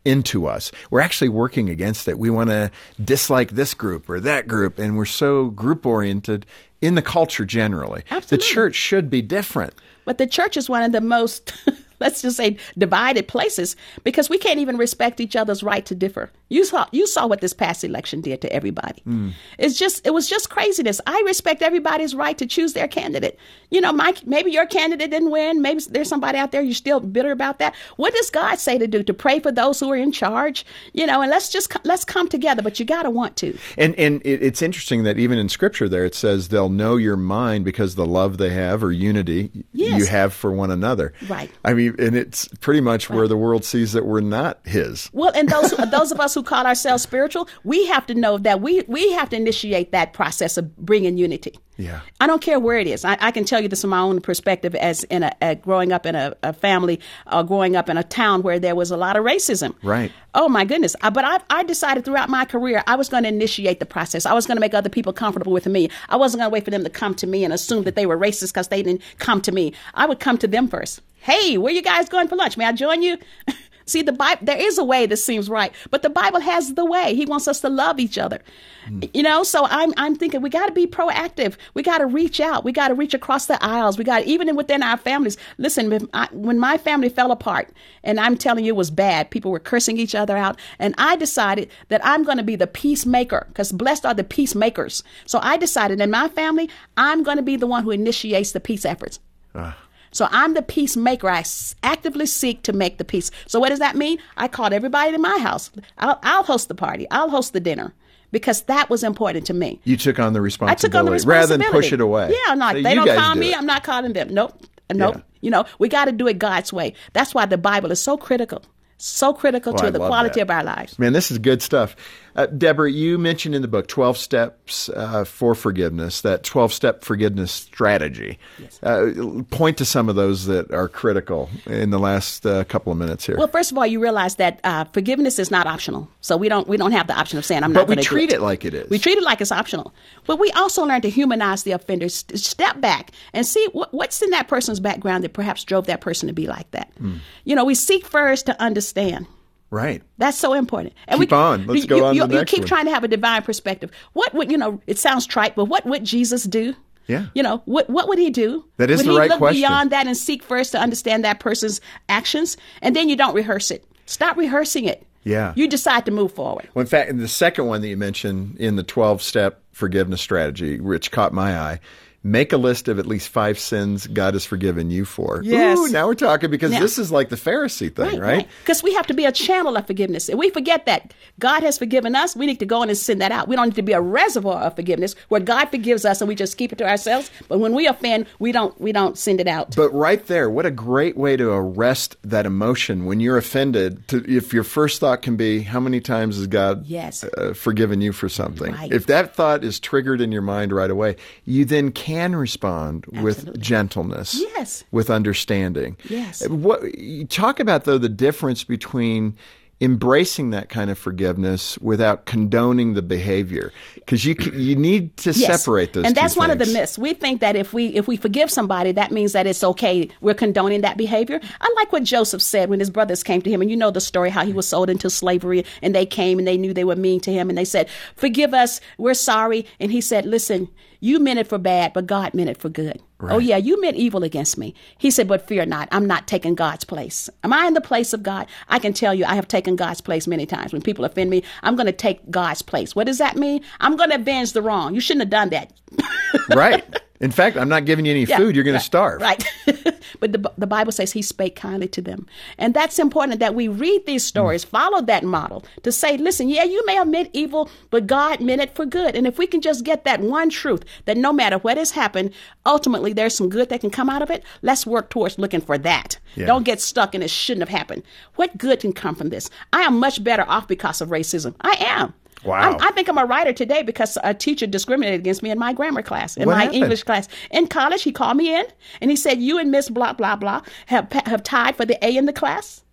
into 0.06 0.48
us. 0.48 0.72
We're 0.90 1.02
actually 1.02 1.30
working 1.30 1.70
against 1.70 2.08
it. 2.08 2.18
We 2.18 2.30
want 2.30 2.50
to 2.50 2.72
dislike 3.04 3.52
this 3.52 3.74
group 3.74 4.10
or 4.10 4.20
that 4.20 4.48
group, 4.48 4.80
and 4.80 4.98
we're 4.98 5.06
so 5.06 5.50
group 5.50 5.86
oriented 5.86 6.46
in 6.82 6.96
the 6.96 7.02
culture 7.02 7.46
generally. 7.46 8.04
Absolutely. 8.10 8.38
The 8.38 8.44
church 8.44 8.76
should 8.76 9.10
be 9.10 9.22
different. 9.22 9.74
But 10.06 10.18
the 10.18 10.28
church 10.28 10.58
is 10.58 10.70
one 10.70 10.84
of 10.84 10.92
the 10.92 11.02
most, 11.02 11.54
let's 12.02 12.22
just 12.22 12.38
say, 12.38 12.58
divided 12.78 13.28
places 13.28 13.76
because 14.04 14.30
we 14.30 14.38
can't 14.38 14.60
even 14.60 14.78
respect 14.78 15.20
each 15.20 15.36
other's 15.36 15.64
right 15.64 15.86
to 15.86 15.96
differ. 15.96 16.32
You 16.50 16.66
saw, 16.66 16.88
you 16.92 17.06
saw 17.06 17.28
what 17.28 17.42
this 17.42 17.54
past 17.54 17.84
election 17.84 18.22
did 18.22 18.42
to 18.42 18.52
everybody. 18.52 19.02
Mm. 19.06 19.34
It's 19.58 19.78
just, 19.78 20.06
it 20.06 20.12
was 20.12 20.28
just 20.28 20.50
craziness. 20.50 21.00
I 21.06 21.22
respect 21.26 21.62
everybody's 21.62 22.16
right 22.16 22.38
to 22.38 22.46
choose 22.46 22.74
their 22.74 22.88
candidate. 22.88 23.38
You 23.70 23.82
know, 23.82 23.92
Mike, 23.94 24.26
maybe 24.26 24.52
your 24.52 24.66
candidate 24.66 25.12
didn't 25.12 25.30
win. 25.32 25.62
Maybe 25.62 25.84
there's 25.90 26.10
somebody 26.10 26.38
out 26.38 26.52
there 26.52 26.62
you're 26.62 26.74
still 26.74 27.00
bitter 27.00 27.32
about 27.32 27.60
that. 27.60 27.76
What 27.98 28.14
does 28.14 28.30
God 28.30 28.56
say 28.60 28.78
to 28.78 28.88
do? 28.88 29.04
To 29.04 29.14
pray 29.14 29.40
for 29.40 29.52
those 29.52 29.80
who 29.80 29.92
are 29.92 29.96
in 29.96 30.12
charge. 30.12 30.66
You 30.94 31.06
know, 31.06 31.22
and 31.22 31.30
let's 31.30 31.50
just 31.50 31.72
let's 31.86 32.06
come 32.06 32.28
together. 32.28 32.62
But 32.62 32.80
you 32.80 32.86
got 32.86 33.04
to 33.04 33.10
want 33.10 33.36
to. 33.38 33.58
And 33.78 33.96
and 33.96 34.22
it's 34.26 34.62
interesting 34.62 35.04
that 35.04 35.18
even 35.20 35.38
in 35.38 35.50
Scripture, 35.50 35.88
there 35.88 36.06
it 36.06 36.16
says 36.16 36.50
they'll 36.50 36.70
know 36.70 36.96
your 36.96 37.18
mind 37.18 37.66
because 37.66 37.96
the 37.96 38.06
love 38.06 38.38
they 38.38 38.50
have 38.50 38.84
or 38.84 38.92
unity 38.92 39.52
Yes. 39.74 40.00
you 40.00 40.06
have 40.08 40.34
for 40.34 40.52
one 40.52 40.72
another. 40.72 41.14
Right. 41.28 41.52
I 41.64 41.74
mean, 41.74 41.89
and 41.98 42.16
it's 42.16 42.48
pretty 42.60 42.82
much 42.82 43.10
where 43.10 43.28
the 43.28 43.38
world 43.38 43.64
sees 43.64 43.94
that 43.94 44.06
we're 44.06 44.22
not 44.22 44.60
His. 44.66 45.10
Well, 45.14 45.32
and 45.36 45.50
those 45.50 45.72
those 45.92 46.12
of 46.12 46.20
us 46.20 46.34
who 46.34 46.44
call 46.44 46.66
ourselves 46.66 47.04
spiritual, 47.04 47.48
we 47.64 47.86
have 47.88 48.06
to 48.08 48.14
know 48.14 48.38
that 48.38 48.62
we 48.62 48.84
we 48.88 49.12
have 49.14 49.30
to 49.30 49.36
initiate 49.36 49.92
that 49.92 50.14
process 50.14 50.58
of 50.58 50.76
bringing 50.78 51.18
unity. 51.18 51.58
Yeah. 51.80 52.02
I 52.20 52.28
don't 52.28 52.42
care 52.42 52.60
where 52.60 52.78
it 52.78 52.88
is. 52.88 53.06
I, 53.06 53.18
I 53.22 53.32
can 53.32 53.46
tell 53.46 53.62
you 53.62 53.70
this 53.70 53.82
from 53.82 53.92
my 53.92 54.00
own 54.00 54.20
perspective 54.20 54.76
as 54.76 55.06
in 55.06 55.24
a, 55.24 55.32
a 55.42 55.56
growing 55.56 55.94
up 55.94 56.06
in 56.06 56.14
a, 56.14 56.36
a 56.44 56.52
family, 56.52 57.00
uh, 57.28 57.42
growing 57.42 57.78
up 57.78 57.88
in 57.88 57.96
a 57.96 58.04
town 58.04 58.42
where 58.42 58.60
there 58.60 58.76
was 58.76 58.92
a 58.92 58.98
lot 58.98 59.16
of 59.16 59.24
racism. 59.24 59.74
Right. 59.82 60.12
Oh 60.34 60.50
my 60.50 60.66
goodness! 60.66 60.96
Uh, 61.02 61.10
but 61.10 61.24
I, 61.24 61.40
I 61.50 61.64
decided 61.64 62.04
throughout 62.04 62.30
my 62.30 62.44
career 62.44 62.84
I 62.86 62.96
was 62.96 63.08
going 63.08 63.24
to 63.24 63.30
initiate 63.30 63.80
the 63.80 63.86
process. 63.86 64.26
I 64.26 64.34
was 64.34 64.46
going 64.46 64.58
to 64.58 64.62
make 64.62 64.74
other 64.74 64.90
people 64.90 65.14
comfortable 65.14 65.54
with 65.54 65.68
me. 65.68 65.90
I 66.10 66.18
wasn't 66.18 66.42
going 66.42 66.50
to 66.50 66.54
wait 66.54 66.66
for 66.66 66.72
them 66.72 66.84
to 66.84 66.90
come 66.90 67.16
to 67.16 67.26
me 67.26 67.46
and 67.46 67.54
assume 67.54 67.84
that 67.86 67.96
they 67.96 68.06
were 68.06 68.18
racist 68.18 68.50
because 68.50 68.68
they 68.68 68.84
didn't 68.84 69.02
come 69.18 69.42
to 69.42 69.52
me. 69.54 69.74
I 69.94 70.06
would 70.06 70.20
come 70.20 70.38
to 70.40 70.48
them 70.48 70.68
first. 70.68 71.02
Hey, 71.22 71.58
where 71.58 71.74
you 71.74 71.82
guys 71.82 72.10
going 72.10 72.28
for 72.28 72.36
lunch? 72.36 72.58
May 72.58 72.66
I 72.66 72.72
join 72.72 73.02
you? 73.02 73.18
See, 73.90 74.04
the 74.04 74.12
Bible, 74.12 74.46
there 74.46 74.58
is 74.58 74.78
a 74.78 74.84
way 74.84 75.08
that 75.08 75.18
seems 75.18 75.50
right, 75.50 75.74
but 75.90 76.04
the 76.04 76.12
Bible 76.12 76.40
has 76.40 76.76
the 76.76 76.86
way. 76.86 77.16
He 77.16 77.26
wants 77.26 77.48
us 77.48 77.60
to 77.62 77.70
love 77.70 78.00
each 78.00 78.20
other. 78.20 78.40
Mm. 78.88 79.10
You 79.16 79.24
know, 79.24 79.42
so 79.42 79.66
I'm, 79.66 79.96
I'm 79.98 80.16
thinking 80.16 80.44
we 80.44 80.52
got 80.52 80.68
to 80.68 80.72
be 80.72 80.86
proactive. 80.86 81.56
We 81.74 81.82
got 81.82 81.98
to 81.98 82.06
reach 82.06 82.40
out. 82.40 82.64
We 82.64 82.72
got 82.72 82.90
to 82.90 82.94
reach 82.94 83.16
across 83.16 83.48
the 83.48 83.62
aisles. 83.64 83.98
We 83.98 84.04
got, 84.04 84.26
even 84.26 84.56
within 84.56 84.84
our 84.84 84.96
families. 84.96 85.38
Listen, 85.58 85.90
when, 85.90 86.08
I, 86.14 86.28
when 86.32 86.60
my 86.60 86.78
family 86.78 87.10
fell 87.10 87.32
apart, 87.32 87.70
and 88.04 88.20
I'm 88.20 88.38
telling 88.38 88.64
you 88.64 88.74
it 88.74 88.78
was 88.78 88.92
bad, 88.92 89.32
people 89.32 89.50
were 89.50 89.60
cursing 89.60 89.98
each 89.98 90.14
other 90.14 90.38
out, 90.38 90.60
and 90.78 90.94
I 91.00 91.16
decided 91.16 91.72
that 91.88 92.06
I'm 92.06 92.24
going 92.24 92.38
to 92.38 92.44
be 92.44 92.56
the 92.56 92.68
peacemaker, 92.68 93.46
because 93.48 93.72
blessed 93.72 94.06
are 94.06 94.14
the 94.14 94.24
peacemakers. 94.24 95.04
So 95.26 95.40
I 95.42 95.58
decided 95.58 96.00
in 96.00 96.12
my 96.12 96.28
family, 96.28 96.70
I'm 96.96 97.24
going 97.24 97.38
to 97.38 97.44
be 97.44 97.56
the 97.56 97.66
one 97.66 97.84
who 97.84 97.90
initiates 97.90 98.52
the 98.52 98.60
peace 98.60 98.86
efforts. 98.86 99.20
Uh. 99.56 99.74
So 100.12 100.28
I'm 100.32 100.54
the 100.54 100.62
peacemaker. 100.62 101.30
I 101.30 101.44
actively 101.84 102.26
seek 102.26 102.64
to 102.64 102.74
make 102.74 102.98
the 102.98 103.06
peace. 103.06 103.32
So 103.48 103.60
what 103.60 103.70
does 103.70 103.80
that 103.80 103.96
mean? 103.96 104.20
I 104.38 104.48
called 104.48 104.74
everybody 104.74 105.12
to 105.12 105.18
my 105.18 105.38
house. 105.40 105.72
I'll, 105.98 106.20
I'll 106.24 106.44
host 106.44 106.68
the 106.68 106.76
party. 106.76 107.08
I'll 107.12 107.30
host 107.30 107.54
the 107.54 107.60
dinner 107.60 107.94
because 108.32 108.64
that 108.64 108.90
was 108.90 109.04
important 109.04 109.46
to 109.48 109.54
me. 109.54 109.80
You 109.84 109.98
took 109.98 110.20
on 110.20 110.34
the 110.34 110.42
responsibility. 110.42 110.80
I 110.80 110.88
took 110.88 110.96
on 110.96 111.06
the 111.06 111.12
responsibility 111.12 111.52
rather 111.52 111.72
than 111.72 111.72
push 111.72 111.94
it 111.94 112.02
away. 112.02 112.34
Yeah, 112.48 112.54
no, 112.56 112.72
so 112.72 112.82
they 112.82 112.96
don't 112.96 113.08
call 113.08 113.34
do 113.34 113.40
me. 113.40 113.52
It. 113.52 113.58
I'm 113.58 113.66
not 113.66 113.84
calling 113.84 114.14
them. 114.14 114.34
Nope, 114.34 114.54
nope. 114.94 115.16
Yeah. 115.16 115.22
You 115.42 115.52
know, 115.52 115.66
we 115.80 115.88
got 115.88 116.06
to 116.06 116.12
do 116.12 116.28
it 116.28 116.38
God's 116.38 116.74
way. 116.74 116.94
That's 117.14 117.34
why 117.34 117.46
the 117.46 117.58
Bible 117.58 117.92
is 117.92 118.02
so 118.02 118.18
critical 118.18 118.64
so 119.00 119.34
critical 119.34 119.74
to 119.74 119.88
oh, 119.88 119.90
the 119.90 119.98
quality 119.98 120.36
that. 120.36 120.42
of 120.42 120.50
our 120.52 120.64
lives. 120.64 121.00
Man, 121.00 121.14
this 121.14 121.32
is 121.32 121.38
good 121.38 121.62
stuff. 121.62 121.96
Uh, 122.36 122.46
Deborah, 122.48 122.92
you 122.92 123.18
mentioned 123.18 123.56
in 123.56 123.62
the 123.62 123.68
book 123.68 123.88
12 123.88 124.18
steps 124.18 124.90
uh, 124.90 125.24
for 125.24 125.56
forgiveness, 125.56 126.22
that 126.22 126.44
12 126.44 126.74
step 126.74 127.04
forgiveness 127.04 127.52
strategy. 127.52 128.38
Yes. 128.60 128.80
Uh, 128.84 129.44
point 129.50 129.78
to 129.78 129.86
some 129.86 130.10
of 130.10 130.16
those 130.16 130.46
that 130.46 130.72
are 130.72 130.88
critical 130.88 131.50
in 131.66 131.90
the 131.90 132.00
last 132.00 132.46
uh, 132.46 132.64
couple 132.66 132.92
of 132.92 132.98
minutes 132.98 133.26
here. 133.26 133.38
Well, 133.38 133.48
first 133.48 133.72
of 133.72 133.78
all, 133.78 133.86
you 133.88 134.02
realize 134.02 134.36
that 134.36 134.60
uh, 134.64 134.86
forgiveness 134.86 135.40
is 135.40 135.52
not 135.52 135.68
optional. 135.68 136.10
So 136.22 136.38
we 136.38 136.50
don't 136.50 136.68
we 136.68 136.78
don't 136.78 136.92
have 136.92 137.08
the 137.08 137.18
option 137.18 137.38
of 137.38 137.46
saying 137.46 137.64
I'm 137.64 137.74
but 137.74 137.82
not 137.82 137.88
going 137.88 137.98
to 138.00 138.04
But 138.04 138.14
we 138.14 138.20
treat 138.20 138.32
it. 138.32 138.36
it 138.38 138.42
like 138.42 138.66
it 138.66 138.74
is. 138.74 138.90
We 138.90 139.00
treat 139.00 139.18
it 139.18 139.24
like 139.24 139.42
it's 139.42 139.52
optional. 139.52 139.94
But 140.26 140.40
we 140.40 140.52
also 140.52 140.86
learn 140.86 141.02
to 141.02 141.10
humanize 141.10 141.64
the 141.64 141.72
offender, 141.72 142.10
step 142.10 142.80
back 142.82 143.12
and 143.34 143.46
see 143.46 143.68
what, 143.74 143.94
what's 143.94 144.22
in 144.22 144.30
that 144.32 144.48
person's 144.48 144.80
background 144.80 145.24
that 145.24 145.34
perhaps 145.34 145.64
drove 145.64 145.88
that 145.88 146.02
person 146.02 146.28
to 146.28 146.34
be 146.34 146.48
like 146.48 146.70
that. 146.72 146.92
Mm. 147.02 147.20
You 147.46 147.56
know, 147.56 147.66
we 147.66 147.76
seek 147.76 148.06
first 148.06 148.46
to 148.48 148.62
understand. 148.62 149.28
Right. 149.72 150.02
That's 150.18 150.38
so 150.38 150.54
important. 150.54 150.94
And 151.08 151.20
keep 151.20 151.32
we, 151.32 151.38
on. 151.38 151.68
Let's 151.68 151.82
you, 151.82 151.88
go 151.88 152.06
on 152.06 152.16
you, 152.16 152.28
you 152.28 152.46
keep 152.46 152.62
one. 152.62 152.68
trying 152.68 152.86
to 152.86 152.92
have 152.92 153.04
a 153.04 153.08
divine 153.08 153.44
perspective. 153.44 153.92
What 154.14 154.34
would 154.34 154.52
you 154.52 154.58
know? 154.58 154.82
It 154.88 154.98
sounds 154.98 155.28
trite, 155.28 155.56
but 155.56 155.66
what 155.66 155.86
would 155.86 156.04
Jesus 156.04 156.44
do? 156.44 156.76
Yeah. 157.08 157.28
You 157.34 157.44
know, 157.44 157.62
what 157.66 157.90
what 157.90 158.08
would 158.08 158.20
he 158.20 158.30
do? 158.30 158.66
That 158.78 158.90
is 158.90 159.00
would 159.00 159.08
the 159.08 159.12
he 159.12 159.18
right 159.18 159.30
look 159.30 159.52
beyond 159.52 159.92
that 159.92 160.08
and 160.08 160.16
seek 160.16 160.44
first 160.44 160.72
to 160.72 160.80
understand 160.80 161.24
that 161.24 161.40
person's 161.40 161.82
actions, 162.08 162.58
and 162.82 162.96
then 162.96 163.10
you 163.10 163.16
don't 163.16 163.36
rehearse 163.36 163.72
it. 163.72 163.84
Stop 164.06 164.38
rehearsing 164.38 164.86
it. 164.86 165.06
Yeah. 165.24 165.54
You 165.56 165.68
decide 165.68 166.06
to 166.06 166.12
move 166.12 166.34
forward. 166.34 166.70
Well, 166.74 166.82
in 166.82 166.88
fact, 166.88 167.16
the 167.18 167.28
second 167.28 167.66
one 167.68 167.82
that 167.82 167.88
you 167.88 167.98
mentioned 167.98 168.58
in 168.58 168.76
the 168.76 168.84
12 168.84 169.22
step 169.22 169.62
forgiveness 169.72 170.22
strategy, 170.22 170.80
which 170.80 171.12
caught 171.12 171.34
my 171.34 171.58
eye, 171.58 171.80
make 172.24 172.52
a 172.52 172.58
list 172.58 172.88
of 172.90 173.00
at 173.00 173.06
least 173.06 173.30
five 173.30 173.58
sins 173.58 174.06
God 174.08 174.34
has 174.34 174.44
forgiven 174.46 174.92
you 174.92 175.06
for. 175.06 175.42
Yes. 175.44 175.78
Ooh, 175.78 175.88
now 175.88 176.06
we're 176.06 176.16
talking 176.16 176.52
because 176.52 176.72
Now- 176.72 176.82
this 176.82 176.98
is 176.98 177.12
like 177.12 177.30
the 177.30 177.38
Pharisee 177.38 177.94
thing, 177.94 178.20
right? 178.20 178.46
Because 178.62 178.84
we 178.84 178.94
have 178.96 179.08
to 179.08 179.14
be 179.14 179.24
a 179.26 179.32
channel 179.32 179.78
of 179.78 179.88
forgiveness. 179.88 180.28
And 180.28 180.38
we 180.38 180.50
forget 180.50 180.86
that 180.86 181.14
God 181.40 181.64
has 181.64 181.78
forgiven 181.78 182.16
us. 182.16 182.36
We 182.36 182.46
need 182.46 182.60
to 182.60 182.66
go 182.66 182.84
in 182.84 182.90
and 182.90 182.98
send 182.98 183.22
that 183.22 183.32
out. 183.32 183.48
We 183.48 183.56
don't 183.56 183.68
need 183.70 183.76
to 183.76 183.82
be 183.82 183.94
a 183.94 184.02
reservoir 184.02 184.62
of 184.64 184.76
forgiveness 184.76 185.16
where 185.30 185.40
God 185.40 185.66
forgives 185.70 186.04
us 186.04 186.20
and 186.22 186.28
we 186.28 186.36
just 186.36 186.58
keep 186.58 186.74
it 186.74 186.78
to 186.80 186.88
ourselves. 186.90 187.32
But 187.48 187.60
when 187.60 187.74
we 187.74 187.88
offend, 187.88 188.26
we 188.40 188.52
don't 188.52 188.80
we 188.82 188.92
don't 188.92 189.18
send 189.18 189.40
it 189.40 189.48
out. 189.48 189.76
But 189.78 189.90
right 189.94 190.26
there, 190.28 190.50
what 190.50 190.66
a 190.66 190.72
great 190.72 191.16
way 191.16 191.38
to 191.38 191.50
arrest 191.52 192.18
that 192.24 192.46
emotion 192.46 193.06
when 193.06 193.20
you're 193.22 193.38
offended. 193.38 194.06
To, 194.10 194.24
if 194.30 194.54
your 194.54 194.64
first 194.66 195.00
thought 195.00 195.22
can 195.22 195.38
be, 195.38 195.62
"How 195.62 195.80
many 195.80 196.02
times 196.02 196.36
has 196.38 196.48
God 196.48 196.86
Yes. 196.86 197.24
uh, 197.24 197.54
forgiven 197.54 198.02
you 198.02 198.12
for 198.12 198.28
something?" 198.28 198.74
Right. 198.74 198.92
If 198.92 199.06
that 199.08 199.36
thought 199.36 199.64
is 199.64 199.80
triggered 199.80 200.20
in 200.22 200.32
your 200.34 200.42
mind 200.42 200.72
right 200.74 200.90
away, 200.92 201.16
you 201.46 201.64
then 201.66 201.92
can 202.10 202.36
respond 202.36 203.06
with 203.22 203.60
gentleness, 203.60 204.36
Yes. 204.56 204.84
with 204.92 205.10
understanding. 205.10 205.96
Yes. 206.10 206.48
What 206.48 206.82
talk 207.30 207.60
about 207.60 207.84
though 207.86 207.98
the 207.98 208.10
difference 208.10 208.64
between 208.64 209.36
embracing 209.82 210.50
that 210.50 210.68
kind 210.68 210.90
of 210.92 210.98
forgiveness 210.98 211.78
without 211.78 212.26
condoning 212.26 212.96
the 212.96 213.02
behavior 213.02 213.72
because 213.96 214.26
you 214.26 214.36
you 214.54 214.76
need 214.76 215.16
to 215.16 215.32
Yes. 215.32 215.62
separate 215.64 215.94
those 215.94 216.04
and 216.04 216.14
that's 216.16 216.36
one 216.36 216.52
of 216.52 216.60
the 216.60 216.66
myths 216.66 216.98
we 217.00 217.14
think 217.14 217.40
that 217.40 217.56
if 217.56 217.72
we 217.74 217.88
if 217.96 218.06
we 218.06 218.18
forgive 218.18 218.52
somebody 218.52 218.92
that 218.92 219.12
means 219.12 219.32
that 219.32 219.48
it's 219.48 219.64
okay 219.64 220.10
we're 220.20 220.34
condoning 220.34 220.82
that 220.82 220.98
behavior 220.98 221.40
i 221.62 221.74
like 221.78 221.94
what 221.94 222.04
joseph 222.04 222.42
said 222.42 222.70
when 222.70 222.82
his 222.82 222.90
brothers 222.90 223.24
came 223.24 223.42
to 223.42 223.50
him 223.50 223.62
and 223.62 223.72
you 223.72 223.78
know 223.78 223.90
the 223.90 224.02
story 224.02 224.30
how 224.30 224.46
he 224.46 224.52
was 224.52 224.68
sold 224.68 224.90
into 224.90 225.10
slavery 225.10 225.64
and 225.82 225.96
they 225.96 226.06
came 226.06 226.40
and 226.40 226.46
they 226.48 226.58
knew 226.58 226.74
they 226.74 226.84
were 226.84 226.98
mean 226.98 227.22
to 227.22 227.32
him 227.32 227.48
and 227.48 227.58
they 227.58 227.64
said 227.64 227.88
forgive 228.18 228.54
us 228.54 228.82
we're 228.98 229.14
sorry 229.14 229.66
and 229.80 229.94
he 229.94 230.02
said 230.02 230.26
listen 230.26 230.68
you 231.00 231.20
meant 231.20 231.40
it 231.40 231.48
for 231.48 231.58
bad 231.58 231.94
but 231.94 232.08
god 232.08 232.34
meant 232.34 232.50
it 232.50 232.58
for 232.58 232.70
good 232.70 233.02
Oh, 233.22 233.38
yeah, 233.38 233.58
you 233.58 233.82
meant 233.82 233.98
evil 233.98 234.24
against 234.24 234.58
me. 234.58 234.74
He 234.98 235.12
said, 235.12 235.28
but 235.28 235.46
fear 235.46 235.66
not. 235.66 235.90
I'm 235.92 236.08
not 236.08 236.26
taking 236.26 236.56
God's 236.56 236.86
place. 236.86 237.30
Am 237.44 237.52
I 237.52 237.68
in 237.68 237.74
the 237.74 237.82
place 237.82 238.14
of 238.14 238.24
God? 238.24 238.48
I 238.70 238.80
can 238.80 238.94
tell 238.94 239.14
you, 239.14 239.26
I 239.26 239.36
have 239.36 239.48
taken 239.48 239.76
God's 239.76 240.00
place 240.00 240.26
many 240.26 240.46
times. 240.46 240.72
When 240.72 240.82
people 240.82 241.04
offend 241.04 241.30
me, 241.30 241.44
I'm 241.62 241.76
going 241.76 241.88
to 241.88 241.92
take 241.92 242.32
God's 242.32 242.62
place. 242.62 242.96
What 242.96 243.08
does 243.08 243.18
that 243.18 243.36
mean? 243.36 243.62
I'm 243.82 243.98
going 243.98 244.10
to 244.12 244.16
avenge 244.16 244.54
the 244.54 244.62
wrong. 244.62 244.96
You 244.96 245.02
shouldn't 245.02 245.24
have 245.24 245.30
done 245.30 245.50
that. 245.50 245.74
right. 246.56 246.86
In 247.20 247.32
fact, 247.32 247.58
I'm 247.58 247.68
not 247.68 247.84
giving 247.86 248.06
you 248.06 248.12
any 248.12 248.24
Yeah, 248.24 248.38
food. 248.38 248.56
You're 248.56 248.64
going 248.64 248.78
to 248.78 248.84
starve. 248.84 249.22
Right. 249.22 249.44
but 250.20 250.32
the, 250.32 250.52
the 250.58 250.68
Bible 250.68 250.92
says 250.92 251.12
he 251.12 251.22
spake 251.22 251.56
kindly 251.56 251.88
to 251.90 252.02
them. 252.02 252.28
And 252.58 252.74
that's 252.74 252.98
important 252.98 253.40
that 253.40 253.56
we 253.56 253.68
read 253.68 254.06
these 254.06 254.24
stories, 254.24 254.64
mm. 254.64 254.70
follow 254.70 255.02
that 255.02 255.24
model 255.24 255.66
to 255.84 255.92
say, 255.92 256.18
listen, 256.18 256.48
yeah, 256.48 256.64
you 256.64 256.86
may 256.86 256.96
have 256.96 257.08
meant 257.08 257.30
evil, 257.34 257.70
but 257.90 258.08
God 258.08 258.40
meant 258.40 258.62
it 258.62 258.74
for 258.74 258.86
good. 258.86 259.16
And 259.16 259.28
if 259.28 259.38
we 259.38 259.48
can 259.48 259.60
just 259.60 259.84
get 259.84 260.06
that 260.06 260.22
one 260.22 260.50
truth 260.50 260.84
that 261.06 261.18
no 261.18 261.34
matter 261.34 261.58
what 261.58 261.78
has 261.78 261.92
happened, 261.92 262.34
ultimately 262.66 263.12
there's 263.12 263.36
some 263.36 263.50
good 263.50 263.70
that 263.70 263.82
can 263.82 263.90
come 263.90 264.10
out 264.10 264.22
of 264.22 264.32
it, 264.32 264.44
let's 264.62 264.88
work 264.88 265.10
towards 265.10 265.38
looking 265.38 265.62
for 265.62 265.78
that. 265.78 266.18
Yeah. 266.36 266.46
Don't 266.46 266.64
get 266.64 266.80
stuck 266.80 267.14
in 267.14 267.22
it 267.22 267.30
shouldn't 267.30 267.68
have 267.68 267.78
happened. 267.78 268.04
What 268.36 268.58
good 268.58 268.80
can 268.80 268.94
come 268.94 269.16
from 269.16 269.30
this? 269.30 269.50
I 269.74 269.82
am 269.82 270.00
much 270.00 270.24
better 270.24 270.46
off 270.48 270.68
because 270.68 271.02
of 271.02 271.10
racism. 271.10 271.56
I 271.62 271.76
am. 271.80 272.14
Wow. 272.44 272.56
I'm- 272.72 272.78
I 272.82 272.92
think 272.92 273.08
I'm 273.10 273.18
a 273.18 273.26
writer 273.26 273.52
today 273.54 273.84
because 273.84 274.18
a 274.24 274.34
teacher 274.34 274.66
discriminated 274.68 275.20
against 275.20 275.44
me 275.44 275.52
in 275.52 275.60
my 275.60 275.74
grammar 275.74 276.02
class, 276.02 276.38
in 276.38 276.46
What 276.46 276.56
my 276.56 276.64
happened? 276.64 276.84
English 276.84 277.04
class. 277.04 277.28
In 277.52 277.68
college, 277.68 278.04
he 278.04 278.12
called 278.12 278.38
me 278.38 278.56
in 278.56 278.66
and 279.02 279.12
he 279.12 279.18
said, 279.18 279.40
You 279.42 279.58
and 279.60 279.72
Miss 279.72 279.90
blah, 279.90 280.14
blah, 280.14 280.36
blah 280.36 280.62
have, 280.88 281.12
have 281.26 281.44
tied 281.44 281.76
for 281.76 281.86
the 281.86 282.04
A 282.06 282.16
in 282.16 282.26
the 282.26 282.34
class. 282.34 282.84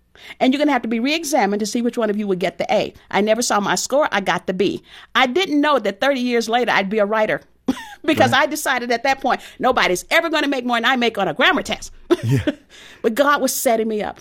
And 0.40 0.52
you're 0.52 0.58
going 0.58 0.68
to 0.68 0.72
have 0.72 0.82
to 0.82 0.88
be 0.88 0.98
re 0.98 1.14
examined 1.14 1.60
to 1.60 1.66
see 1.66 1.82
which 1.82 1.98
one 1.98 2.08
of 2.08 2.16
you 2.16 2.26
would 2.26 2.38
get 2.38 2.56
the 2.58 2.66
A. 2.72 2.94
I 3.10 3.20
never 3.20 3.42
saw 3.42 3.60
my 3.60 3.74
score. 3.74 4.08
I 4.10 4.20
got 4.22 4.46
the 4.46 4.54
B. 4.54 4.82
I 5.14 5.26
didn't 5.26 5.60
know 5.60 5.78
that 5.78 6.00
30 6.00 6.20
years 6.20 6.48
later 6.48 6.72
I'd 6.72 6.88
be 6.88 6.98
a 6.98 7.04
writer 7.06 7.42
because 8.04 8.32
I 8.32 8.46
decided 8.46 8.90
at 8.90 9.02
that 9.02 9.20
point 9.20 9.42
nobody's 9.58 10.04
ever 10.10 10.30
going 10.30 10.42
to 10.44 10.48
make 10.48 10.64
more 10.64 10.78
than 10.78 10.86
I 10.86 10.96
make 10.96 11.18
on 11.18 11.28
a 11.28 11.34
grammar 11.34 11.62
test. 11.62 11.92
yeah. 12.24 12.50
but 13.02 13.14
God 13.14 13.42
was 13.42 13.54
setting 13.54 13.88
me 13.88 14.02
up. 14.02 14.20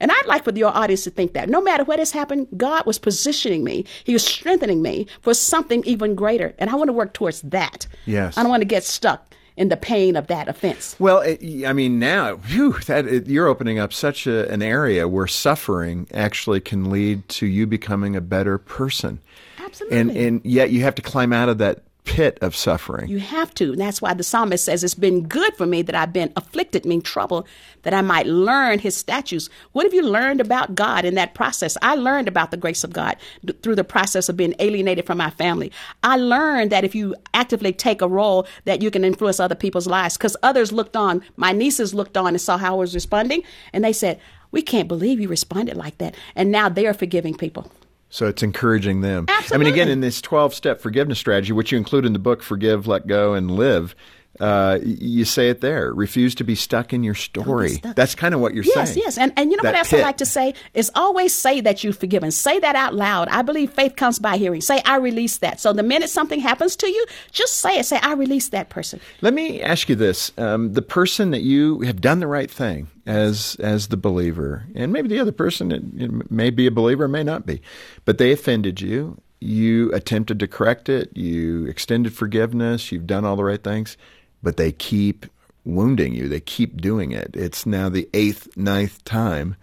And 0.00 0.10
I'd 0.10 0.26
like 0.26 0.44
for 0.44 0.52
your 0.52 0.74
audience 0.74 1.04
to 1.04 1.10
think 1.10 1.34
that 1.34 1.48
no 1.48 1.60
matter 1.60 1.84
what 1.84 1.98
has 1.98 2.10
happened, 2.10 2.48
God 2.56 2.86
was 2.86 2.98
positioning 2.98 3.62
me. 3.62 3.84
He 4.04 4.12
was 4.12 4.24
strengthening 4.24 4.82
me 4.82 5.06
for 5.20 5.34
something 5.34 5.84
even 5.84 6.14
greater. 6.14 6.54
And 6.58 6.70
I 6.70 6.74
want 6.74 6.88
to 6.88 6.92
work 6.92 7.12
towards 7.12 7.42
that. 7.42 7.86
Yes. 8.06 8.36
I 8.36 8.42
don't 8.42 8.50
want 8.50 8.62
to 8.62 8.66
get 8.66 8.84
stuck 8.84 9.34
in 9.56 9.68
the 9.68 9.76
pain 9.76 10.16
of 10.16 10.26
that 10.28 10.48
offense. 10.48 10.96
Well, 10.98 11.20
it, 11.20 11.66
I 11.66 11.74
mean, 11.74 11.98
now 11.98 12.36
whew, 12.36 12.78
that 12.86 13.06
it, 13.06 13.26
you're 13.26 13.46
opening 13.46 13.78
up 13.78 13.92
such 13.92 14.26
a, 14.26 14.50
an 14.50 14.62
area 14.62 15.06
where 15.06 15.26
suffering 15.26 16.06
actually 16.14 16.60
can 16.60 16.90
lead 16.90 17.28
to 17.30 17.46
you 17.46 17.66
becoming 17.66 18.16
a 18.16 18.22
better 18.22 18.56
person. 18.56 19.20
Absolutely. 19.58 19.98
And 19.98 20.10
and 20.10 20.40
yet 20.44 20.70
you 20.70 20.82
have 20.82 20.94
to 20.94 21.02
climb 21.02 21.32
out 21.32 21.50
of 21.50 21.58
that 21.58 21.82
pit 22.10 22.38
of 22.40 22.56
suffering. 22.56 23.08
You 23.08 23.20
have 23.20 23.54
to. 23.54 23.70
And 23.70 23.80
that's 23.80 24.02
why 24.02 24.14
the 24.14 24.24
psalmist 24.24 24.64
says, 24.64 24.82
It's 24.82 24.96
been 24.96 25.28
good 25.28 25.54
for 25.54 25.64
me 25.64 25.82
that 25.82 25.94
I've 25.94 26.12
been 26.12 26.32
afflicted, 26.34 26.84
mean 26.84 27.02
trouble, 27.02 27.46
that 27.82 27.94
I 27.94 28.02
might 28.02 28.26
learn 28.26 28.80
his 28.80 28.96
statutes. 28.96 29.48
What 29.72 29.86
have 29.86 29.94
you 29.94 30.02
learned 30.02 30.40
about 30.40 30.74
God 30.74 31.04
in 31.04 31.14
that 31.14 31.34
process? 31.34 31.76
I 31.82 31.94
learned 31.94 32.26
about 32.26 32.50
the 32.50 32.56
grace 32.56 32.82
of 32.82 32.92
God 32.92 33.16
through 33.62 33.76
the 33.76 33.84
process 33.84 34.28
of 34.28 34.36
being 34.36 34.56
alienated 34.58 35.06
from 35.06 35.18
my 35.18 35.30
family. 35.30 35.70
I 36.02 36.16
learned 36.16 36.72
that 36.72 36.82
if 36.82 36.96
you 36.96 37.14
actively 37.32 37.72
take 37.72 38.02
a 38.02 38.08
role, 38.08 38.46
that 38.64 38.82
you 38.82 38.90
can 38.90 39.04
influence 39.04 39.38
other 39.38 39.54
people's 39.54 39.86
lives. 39.86 40.16
Because 40.16 40.36
others 40.42 40.72
looked 40.72 40.96
on, 40.96 41.22
my 41.36 41.52
nieces 41.52 41.94
looked 41.94 42.16
on 42.16 42.28
and 42.28 42.40
saw 42.40 42.58
how 42.58 42.74
I 42.74 42.78
was 42.78 42.94
responding, 42.94 43.44
and 43.72 43.84
they 43.84 43.92
said, 43.92 44.18
We 44.50 44.62
can't 44.62 44.88
believe 44.88 45.20
you 45.20 45.28
responded 45.28 45.76
like 45.76 45.98
that. 45.98 46.16
And 46.34 46.50
now 46.50 46.68
they're 46.68 46.92
forgiving 46.92 47.36
people. 47.36 47.70
So 48.10 48.26
it's 48.26 48.42
encouraging 48.42 49.00
them. 49.02 49.26
Absolutely. 49.28 49.54
I 49.54 49.58
mean, 49.58 49.72
again, 49.72 49.88
in 49.88 50.00
this 50.00 50.20
12 50.20 50.52
step 50.54 50.80
forgiveness 50.80 51.18
strategy, 51.18 51.52
which 51.52 51.70
you 51.72 51.78
include 51.78 52.04
in 52.04 52.12
the 52.12 52.18
book, 52.18 52.42
Forgive, 52.42 52.86
Let 52.88 53.06
Go, 53.06 53.34
and 53.34 53.50
Live, 53.50 53.94
uh, 54.38 54.78
you 54.82 55.24
say 55.24 55.48
it 55.50 55.60
there. 55.60 55.92
Refuse 55.92 56.34
to 56.36 56.44
be 56.44 56.54
stuck 56.54 56.92
in 56.92 57.02
your 57.02 57.14
story. 57.14 57.70
stuck. 57.70 57.94
That's 57.96 58.14
kind 58.14 58.32
of 58.34 58.40
what 58.40 58.54
you're 58.54 58.64
Yes, 58.64 58.74
saying. 58.94 58.98
yes. 58.98 59.16
Yes. 59.16 59.18
And, 59.18 59.32
and 59.36 59.50
you 59.50 59.56
know 59.56 59.62
That 59.64 59.74
what 59.74 59.78
else 59.78 59.90
pit. 59.90 60.00
I 60.00 60.02
like 60.02 60.16
to 60.18 60.26
say? 60.26 60.54
Is 60.72 60.90
always 60.94 61.34
say 61.34 61.60
that 61.60 61.84
you've 61.84 61.98
forgiven. 61.98 62.30
Say 62.30 62.58
that 62.60 62.74
out 62.74 62.94
loud. 62.94 63.28
I 63.28 63.42
believe 63.42 63.72
faith 63.72 63.96
comes 63.96 64.18
by 64.18 64.36
hearing. 64.38 64.60
Say, 64.60 64.80
I 64.86 64.96
release 64.96 65.38
that. 65.38 65.60
So 65.60 65.72
the 65.72 65.82
minute 65.82 66.10
something 66.10 66.40
happens 66.40 66.74
to 66.76 66.88
you, 66.88 67.04
just 67.32 67.58
say 67.58 67.78
it. 67.78 67.86
Say, 67.86 67.98
I 68.02 68.14
release 68.14 68.48
that 68.50 68.70
person. 68.70 69.00
Let 69.20 69.34
me 69.34 69.60
ask 69.62 69.88
you 69.88 69.94
this: 69.96 70.32
um, 70.38 70.72
the 70.72 70.82
person 70.82 71.32
that 71.32 71.42
you 71.42 71.80
have 71.82 72.00
done 72.00 72.20
the 72.20 72.26
right 72.28 72.50
thing 72.50 72.88
as 73.10 73.56
as 73.58 73.88
the 73.88 73.96
believer, 73.96 74.64
and 74.74 74.92
maybe 74.92 75.08
the 75.08 75.18
other 75.18 75.32
person 75.32 75.72
it, 75.72 75.82
it 75.96 76.30
may 76.30 76.50
be 76.50 76.66
a 76.66 76.70
believer, 76.70 77.08
may 77.08 77.24
not 77.24 77.44
be, 77.44 77.60
but 78.04 78.18
they 78.18 78.30
offended 78.30 78.80
you. 78.80 79.20
You 79.40 79.92
attempted 79.92 80.38
to 80.40 80.46
correct 80.46 80.88
it. 80.88 81.16
You 81.16 81.66
extended 81.66 82.14
forgiveness. 82.14 82.92
You've 82.92 83.06
done 83.06 83.24
all 83.24 83.36
the 83.36 83.44
right 83.44 83.62
things, 83.62 83.96
but 84.42 84.56
they 84.58 84.70
keep 84.70 85.26
wounding 85.64 86.14
you. 86.14 86.28
They 86.28 86.40
keep 86.40 86.80
doing 86.80 87.10
it. 87.10 87.30
It's 87.34 87.66
now 87.66 87.88
the 87.88 88.08
eighth, 88.14 88.56
ninth 88.56 89.02
time, 89.04 89.56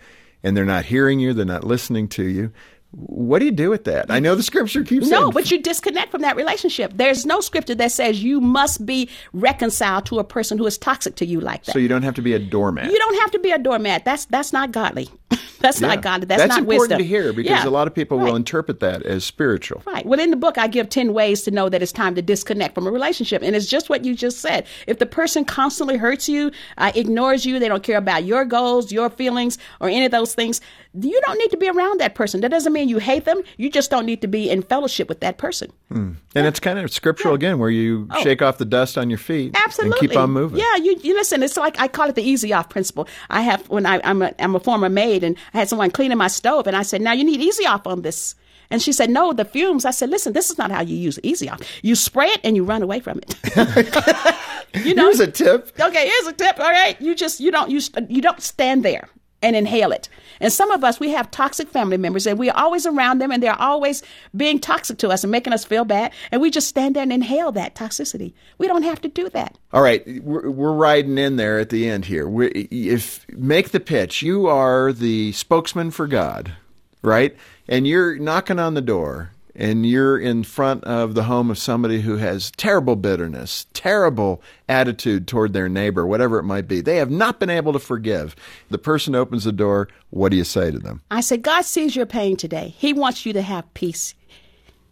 and 0.44 0.58
they're 0.58 0.66
not 0.66 0.86
hearing 0.86 1.20
you. 1.20 1.34
They're 1.34 1.46
not 1.46 1.64
listening 1.64 2.10
to 2.10 2.24
you. 2.24 2.52
What 2.92 3.40
do 3.40 3.46
you 3.46 3.52
do 3.52 3.70
with 3.70 3.84
that? 3.84 4.10
I 4.10 4.20
know 4.20 4.34
the 4.36 4.44
scripture 4.44 4.84
keeps 4.84 5.10
saying 5.10 5.12
No, 5.12 5.26
saying 5.26 5.32
but 5.34 5.52
you 5.52 5.62
disconnect 5.62 6.10
from 6.10 6.22
that 6.22 6.36
relationship. 6.36 6.94
There's 6.96 7.26
no 7.26 7.42
scripture 7.42 7.76
that 7.76 7.92
says 7.92 8.24
you 8.24 8.40
must 8.40 8.86
be 8.86 9.10
reconciled 9.34 10.06
to 10.08 10.20
a 10.20 10.24
person 10.24 10.58
who 10.58 10.66
is 10.66 10.78
toxic 10.78 11.16
to 11.18 11.26
you 11.26 11.40
like 11.42 11.66
that. 11.66 11.74
so 11.74 11.80
you 11.80 11.90
don't 11.90 12.04
have 12.04 12.16
to 12.16 12.22
be 12.22 12.34
a 12.34 12.40
doormat. 12.40 12.90
You 12.90 12.98
don't 12.98 13.20
have 13.22 13.32
to 13.32 13.40
be 13.40 13.52
a 13.52 13.58
doormat. 13.58 14.06
That's 14.06 14.26
that's 14.26 14.54
not 14.54 14.72
godly. 14.72 15.10
that's 15.60 15.82
Yeah. 15.82 15.88
not 15.88 16.02
God. 16.02 16.22
That's, 16.24 16.40
not 16.48 16.48
wisdom. 16.48 16.48
That's 16.48 16.58
important 16.58 16.80
wisdom. 16.80 16.98
to 17.00 17.04
hear 17.06 17.34
because 17.34 17.64
Yeah. 17.64 17.68
a 17.68 17.72
lot 17.72 17.88
of 17.88 17.94
people 17.94 18.18
will 18.20 18.36
interpret 18.36 18.80
that 18.80 19.04
as 19.04 19.24
spiritual. 19.26 19.82
Right. 19.86 20.06
Well, 20.06 20.20
in 20.20 20.30
the 20.32 20.38
book, 20.38 20.58
I 20.58 20.68
give 20.68 20.90
10 20.90 21.14
ways 21.14 21.42
to 21.44 21.52
know 21.52 21.68
that 21.70 21.82
it's 21.82 21.92
time 21.92 22.16
to 22.16 22.22
disconnect 22.22 22.76
from 22.76 22.88
a 22.88 22.92
relationship. 22.92 23.42
And 23.44 23.56
it's 23.56 23.66
just 23.66 23.90
what 23.90 24.06
you 24.06 24.16
just 24.16 24.40
said. 24.40 24.66
If 24.88 25.00
the 25.00 25.06
person 25.06 25.44
constantly 25.46 25.98
hurts 25.98 26.30
you, 26.30 26.52
uh, 26.78 26.92
ignores 26.96 27.46
you, 27.46 27.60
they 27.60 27.68
don't 27.68 27.84
care 27.84 27.98
about 27.98 28.24
your 28.24 28.46
goals, 28.46 28.92
your 28.92 29.10
feelings, 29.10 29.58
or 29.82 29.90
any 29.90 30.06
of 30.06 30.12
those 30.12 30.34
things, 30.34 30.62
you 31.00 31.20
don't 31.26 31.38
need 31.38 31.52
to 31.52 31.58
be 31.58 31.70
around 31.70 32.00
that 32.00 32.16
person. 32.16 32.42
That 32.42 32.50
doesn't 32.50 32.74
mean 32.74 32.90
you 32.90 32.98
hate 33.00 33.26
them. 33.26 33.42
You 33.58 33.70
just 33.70 33.92
don't 33.92 34.06
need 34.06 34.22
to 34.22 34.28
be 34.28 34.50
in 34.50 34.64
fellowship 34.64 35.10
with 35.10 35.20
that 35.20 35.38
person. 35.38 35.72
And 35.90 36.18
it's 36.36 36.60
kind 36.60 36.78
of 36.80 36.92
scriptural 36.92 37.34
again, 37.34 37.60
where 37.60 37.70
you 37.70 38.08
shake 38.22 38.42
off 38.42 38.58
the 38.58 38.66
dust 38.66 38.98
on 38.98 39.10
your 39.10 39.18
feet 39.20 39.54
Oh. 39.56 39.62
Absolutely. 39.64 40.00
and 40.00 40.10
keep 40.10 40.18
on 40.20 40.32
moving. 40.32 40.60
Yeah, 40.60 40.76
you, 40.78 41.00
you 41.02 41.14
listen. 41.14 41.44
It's 41.44 41.56
like 41.58 41.80
I 41.80 41.88
call 41.88 42.10
it 42.10 42.16
the 42.16 42.24
easy 42.24 42.52
off 42.54 42.70
principle. 42.70 43.08
I 43.30 43.42
have 43.42 43.68
when 43.70 43.86
I, 43.86 44.02
I'm 44.04 44.22
a 44.22 44.34
I'm 44.40 44.56
a 44.56 44.60
former 44.60 44.90
maid, 44.90 45.17
and 45.24 45.38
I 45.54 45.60
had 45.60 45.70
someone 45.70 45.92
cleaning 45.92 46.18
my 46.18 46.28
stove, 46.28 46.68
and 46.68 46.76
I 46.76 46.84
said, 46.84 47.02
"Now 47.02 47.14
you 47.14 47.24
need 47.24 47.42
easy 47.42 47.66
off 47.66 47.88
on 47.88 48.02
this." 48.02 48.36
And 48.70 48.82
she 48.82 48.92
said, 48.92 49.10
"No, 49.10 49.34
the 49.34 49.46
fumes." 49.46 49.86
I 49.86 49.92
said, 49.92 50.10
"Listen, 50.10 50.34
this 50.34 50.50
is 50.50 50.58
not 50.58 50.72
how 50.72 50.82
you 50.82 50.96
use 50.96 51.20
easy 51.24 51.50
off. 51.50 51.62
You 51.82 51.96
spray 51.96 52.28
it 52.28 52.42
and 52.44 52.56
you 52.56 52.64
run 52.64 52.82
away 52.82 53.00
from 53.00 53.20
it." 53.20 53.36
you 54.86 54.94
know. 54.94 55.04
Here's 55.04 55.20
a 55.20 55.28
tip. 55.32 55.72
Okay, 55.80 56.08
here's 56.08 56.28
a 56.28 56.34
tip. 56.34 56.60
All 56.60 56.72
right, 56.72 57.00
you 57.02 57.16
just 57.16 57.40
you 57.40 57.52
don't 57.52 57.70
you 57.70 57.82
you 58.10 58.22
don't 58.22 58.42
stand 58.42 58.84
there 58.84 59.10
and 59.42 59.56
inhale 59.56 59.92
it. 59.92 60.10
And 60.40 60.52
some 60.52 60.72
of 60.72 60.84
us 60.84 61.00
we 61.00 61.10
have 61.12 61.32
toxic 61.32 61.70
family 61.70 61.98
members, 61.98 62.28
and 62.28 62.38
we're 62.38 62.54
always 62.54 62.86
around 62.86 63.20
them, 63.20 63.32
and 63.32 63.42
they're 63.42 63.60
always 63.60 64.04
being 64.36 64.60
toxic 64.60 64.98
to 65.00 65.10
us 65.10 65.24
and 65.24 65.32
making 65.32 65.54
us 65.54 65.66
feel 65.66 65.86
bad, 65.86 66.12
and 66.32 66.42
we 66.42 66.50
just 66.50 66.68
stand 66.68 66.96
there 66.96 67.04
and 67.04 67.14
inhale 67.14 67.52
that 67.54 67.76
toxicity. 67.76 68.34
We 68.58 68.68
don't 68.68 68.84
have 68.84 69.02
to 69.02 69.08
do 69.08 69.30
that. 69.30 69.58
All 69.74 69.82
right, 69.82 70.04
we're, 70.24 70.50
we're 70.50 70.74
riding 70.74 71.18
in 71.18 71.36
there 71.36 71.60
at 71.60 71.70
the 71.70 71.90
end 71.90 72.06
here. 72.06 72.28
we 72.28 72.48
if 72.50 73.28
make 73.30 73.70
the 73.70 73.80
pitch, 73.80 74.22
you 74.22 74.48
are 74.48 74.92
the 74.92 75.32
spokesman 75.34 75.92
for 75.92 76.08
God, 76.08 76.54
right? 77.02 77.36
And 77.68 77.88
you're 77.88 78.18
knocking 78.18 78.60
on 78.60 78.74
the 78.74 78.82
door, 78.82 79.32
and 79.58 79.86
you're 79.86 80.20
in 80.20 80.44
front 80.44 80.84
of 80.84 81.16
the 81.16 81.24
home 81.24 81.50
of 81.50 81.58
somebody 81.58 82.02
who 82.02 82.18
has 82.18 82.52
terrible 82.52 82.96
bitterness, 82.96 83.66
terrible 83.74 84.42
attitude 84.70 85.28
toward 85.28 85.54
their 85.54 85.68
neighbor, 85.68 86.06
whatever 86.06 86.38
it 86.38 86.44
might 86.44 86.68
be. 86.68 86.80
They 86.80 86.98
have 86.98 87.10
not 87.10 87.40
been 87.40 87.50
able 87.50 87.74
to 87.74 87.80
forgive. 87.80 88.36
The 88.70 88.78
person 88.78 89.16
opens 89.16 89.44
the 89.44 89.52
door. 89.52 89.90
What 90.12 90.30
do 90.30 90.38
you 90.38 90.44
say 90.44 90.70
to 90.70 90.78
them? 90.78 91.02
I 91.10 91.22
said, 91.22 91.42
God 91.42 91.64
sees 91.64 91.96
your 91.96 92.06
pain 92.06 92.38
today. 92.38 92.76
He 92.78 92.94
wants 92.94 93.26
you 93.26 93.34
to 93.34 93.42
have 93.42 93.74
peace. 93.74 94.14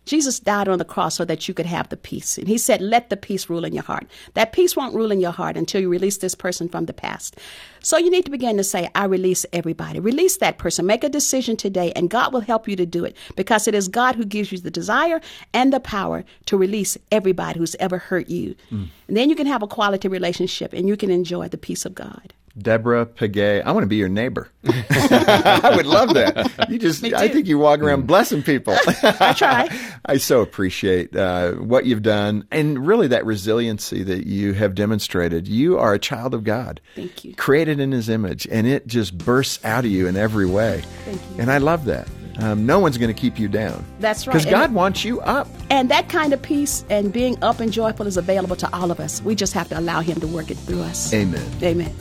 Jesus 0.06 0.40
died 0.40 0.68
on 0.68 0.78
the 0.78 0.86
cross 0.86 1.16
so 1.16 1.26
that 1.26 1.48
you 1.48 1.54
could 1.54 1.66
have 1.66 1.90
the 1.90 1.98
peace. 1.98 2.38
And 2.38 2.48
he 2.48 2.58
said, 2.58 2.82
let 2.82 3.10
the 3.10 3.18
peace 3.18 3.50
rule 3.50 3.66
in 3.66 3.74
your 3.74 3.84
heart. 3.84 4.08
That 4.34 4.54
peace 4.54 4.76
won't 4.76 4.96
rule 4.96 5.12
in 5.12 5.20
your 5.20 5.32
heart 5.32 5.58
until 5.58 5.82
you 5.82 5.90
release 5.90 6.18
this 6.18 6.36
person 6.36 6.70
from 6.70 6.86
the 6.86 6.94
past. 6.94 7.38
So 7.82 7.98
you 7.98 8.10
need 8.10 8.26
to 8.26 8.32
begin 8.32 8.58
to 8.58 8.64
say, 8.64 8.90
I 8.96 9.06
release 9.06 9.46
everybody. 9.54 10.00
Release 10.00 10.38
that 10.38 10.58
person. 10.58 10.86
Make 10.86 11.04
a 11.04 11.10
decision 11.10 11.56
today, 11.56 11.92
and 11.96 12.10
God 12.10 12.34
will 12.34 12.42
help 12.42 12.68
you 12.68 12.76
to 12.76 12.86
do 12.86 13.06
it 13.06 13.16
because 13.36 13.68
it 13.68 13.76
is 13.76 13.88
God 13.88 14.16
who 14.16 14.26
gives 14.26 14.52
you 14.52 14.58
the 14.58 14.72
desire 14.72 15.22
and 15.54 15.72
the 15.72 15.80
power 15.80 16.24
to 16.46 16.58
release 16.58 16.98
everybody 17.12 17.60
who's 17.60 17.76
ever 17.76 17.98
hurt 17.98 18.30
you. 18.30 18.56
Mm. 18.72 18.88
And 19.08 19.18
then 19.18 19.30
you 19.30 19.36
can 19.36 19.48
have 19.48 19.62
a 19.62 19.68
quality 19.68 20.08
relationship 20.08 20.74
and 20.74 20.88
you 20.88 20.98
can 20.98 21.12
enjoy 21.12 21.48
the 21.48 21.58
peace 21.58 21.86
of 21.86 21.94
God. 21.94 22.34
Deborah 22.58 23.06
Pegues. 23.06 23.64
I 23.66 23.72
want 23.72 23.84
to 23.84 23.88
be 23.88 23.98
your 23.98 24.10
neighbor. 24.10 24.50
I 24.68 25.74
would 25.76 25.86
love 25.86 26.14
that. 26.14 26.70
You 26.70 26.80
just, 26.80 27.04
I 27.04 27.28
think 27.28 27.48
you 27.48 27.58
walk 27.60 27.82
around 27.82 28.08
blessing 28.08 28.44
people. 28.44 28.76
I 29.04 29.34
try. 29.34 29.70
I 30.06 30.18
so 30.18 30.42
appreciate 30.42 31.16
uh, 31.16 31.54
what 31.54 31.86
you've 31.86 32.02
done 32.02 32.48
and 32.52 32.86
really 32.88 33.08
that 33.08 33.26
resiliency 33.26 34.04
that 34.04 34.26
you 34.26 34.54
have 34.54 34.74
demonstrated. 34.76 35.48
You 35.48 35.78
are 35.78 35.94
a 35.94 36.00
child 36.00 36.34
of 36.34 36.44
God. 36.44 36.80
Thank 36.96 37.26
you. 37.26 37.36
Created 37.36 37.80
in 37.80 37.92
His 37.92 38.08
image, 38.10 38.48
and 38.50 38.66
it 38.68 38.88
just 38.88 39.18
bursts 39.18 39.64
out 39.66 39.86
of 39.86 39.92
you 39.92 40.08
in 40.08 40.16
every 40.16 40.46
way. 40.46 40.84
Thank 41.04 41.22
you. 41.22 41.36
And 41.40 41.52
I 41.52 41.58
love 41.58 41.86
that. 41.86 42.08
Um, 42.38 42.66
no 42.66 42.80
one's 42.80 42.98
going 42.98 43.14
to 43.14 43.20
keep 43.20 43.40
you 43.40 43.48
down. 43.48 43.86
That's 44.00 44.28
right. 44.28 44.34
Because 44.34 44.50
God 44.50 44.72
it- 44.72 44.74
wants 44.74 45.06
you 45.06 45.22
up. 45.22 45.48
And 45.70 45.90
that 45.90 46.10
kind 46.10 46.34
of 46.34 46.42
peace 46.42 46.84
and 46.90 47.12
being 47.12 47.42
up 47.44 47.60
and 47.60 47.72
joyful 47.72 48.08
is 48.08 48.18
available 48.18 48.56
to 48.58 48.76
all 48.76 48.92
of 48.92 49.00
us. 49.00 49.22
We 49.22 49.36
just 49.36 49.54
have 49.54 49.70
to 49.70 49.80
allow 49.80 50.02
Him 50.02 50.20
to 50.20 50.28
work 50.28 50.52
it 50.52 50.58
through 50.58 50.82
us. 50.82 51.14
Amen. 51.14 51.46
Amen. 51.64 51.94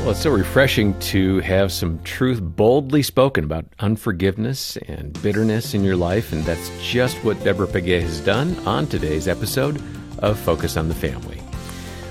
Well, 0.00 0.12
it's 0.12 0.22
so 0.22 0.30
refreshing 0.30 0.98
to 1.00 1.40
have 1.40 1.70
some 1.70 2.02
truth 2.04 2.40
boldly 2.40 3.02
spoken 3.02 3.44
about 3.44 3.66
unforgiveness 3.80 4.78
and 4.88 5.12
bitterness 5.22 5.74
in 5.74 5.84
your 5.84 5.94
life, 5.94 6.32
and 6.32 6.42
that's 6.42 6.70
just 6.82 7.18
what 7.18 7.44
Deborah 7.44 7.66
Pegues 7.66 8.04
has 8.04 8.20
done 8.20 8.58
on 8.66 8.86
today's 8.86 9.28
episode 9.28 9.78
of 10.20 10.38
Focus 10.38 10.78
on 10.78 10.88
the 10.88 10.94
Family. 10.94 11.42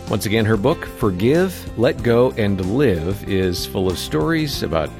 Once 0.07 0.27
again, 0.27 0.45
her 0.45 0.55
book, 0.55 0.85
Forgive, 0.85 1.79
Let 1.79 2.03
Go, 2.03 2.29
and 2.33 2.63
Live, 2.77 3.27
is 3.27 3.65
full 3.65 3.89
of 3.89 3.97
stories 3.97 4.61
about 4.61 4.91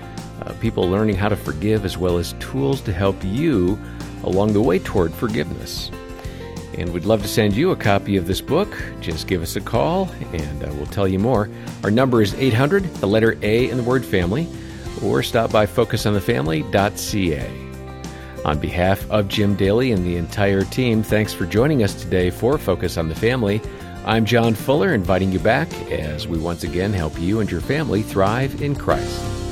uh, 0.42 0.54
people 0.54 0.90
learning 0.90 1.16
how 1.16 1.30
to 1.30 1.36
forgive 1.36 1.86
as 1.86 1.96
well 1.96 2.18
as 2.18 2.34
tools 2.40 2.82
to 2.82 2.92
help 2.92 3.24
you 3.24 3.80
along 4.24 4.54
the 4.54 4.62
way 4.62 4.80
toward 4.80 5.14
forgiveness. 5.14 5.92
And 6.80 6.94
we'd 6.94 7.04
love 7.04 7.22
to 7.22 7.28
send 7.28 7.56
you 7.56 7.72
a 7.72 7.76
copy 7.76 8.16
of 8.16 8.26
this 8.26 8.40
book. 8.40 8.70
Just 9.02 9.28
give 9.28 9.42
us 9.42 9.58
a 9.58 9.62
call 9.62 10.10
and 10.32 10.64
uh, 10.64 10.72
we'll 10.76 10.86
tell 10.86 11.08
you 11.08 11.20
more. 11.20 11.50
Our 11.84 11.92
number 11.92 12.22
is 12.22 12.34
800, 12.36 12.86
the 12.96 13.08
letter 13.08 13.38
A 13.42 13.70
in 13.70 13.76
the 13.76 13.84
word 13.84 14.06
family, 14.06 14.48
or 15.04 15.22
stop 15.22 15.52
by 15.52 15.66
focusonthefamily.ca. 15.66 17.66
On 18.46 18.58
behalf 18.58 19.12
of 19.12 19.28
Jim 19.28 19.56
Daly 19.56 19.92
and 19.92 20.06
the 20.06 20.16
entire 20.16 20.64
team, 20.64 21.04
thanks 21.04 21.34
for 21.34 21.46
joining 21.46 21.84
us 21.84 22.02
today 22.02 22.30
for 22.30 22.58
Focus 22.58 22.98
on 22.98 23.10
the 23.10 23.16
Family. 23.16 23.62
I'm 24.06 24.24
John 24.24 24.56
Fuller, 24.56 24.94
inviting 24.94 25.34
you 25.34 25.40
back 25.40 25.70
as 25.92 26.30
we 26.30 26.38
once 26.38 26.64
again 26.64 26.94
help 26.94 27.20
you 27.20 27.42
and 27.42 27.52
your 27.52 27.60
family 27.60 28.02
thrive 28.02 28.62
in 28.62 28.74
Christ. 28.74 29.49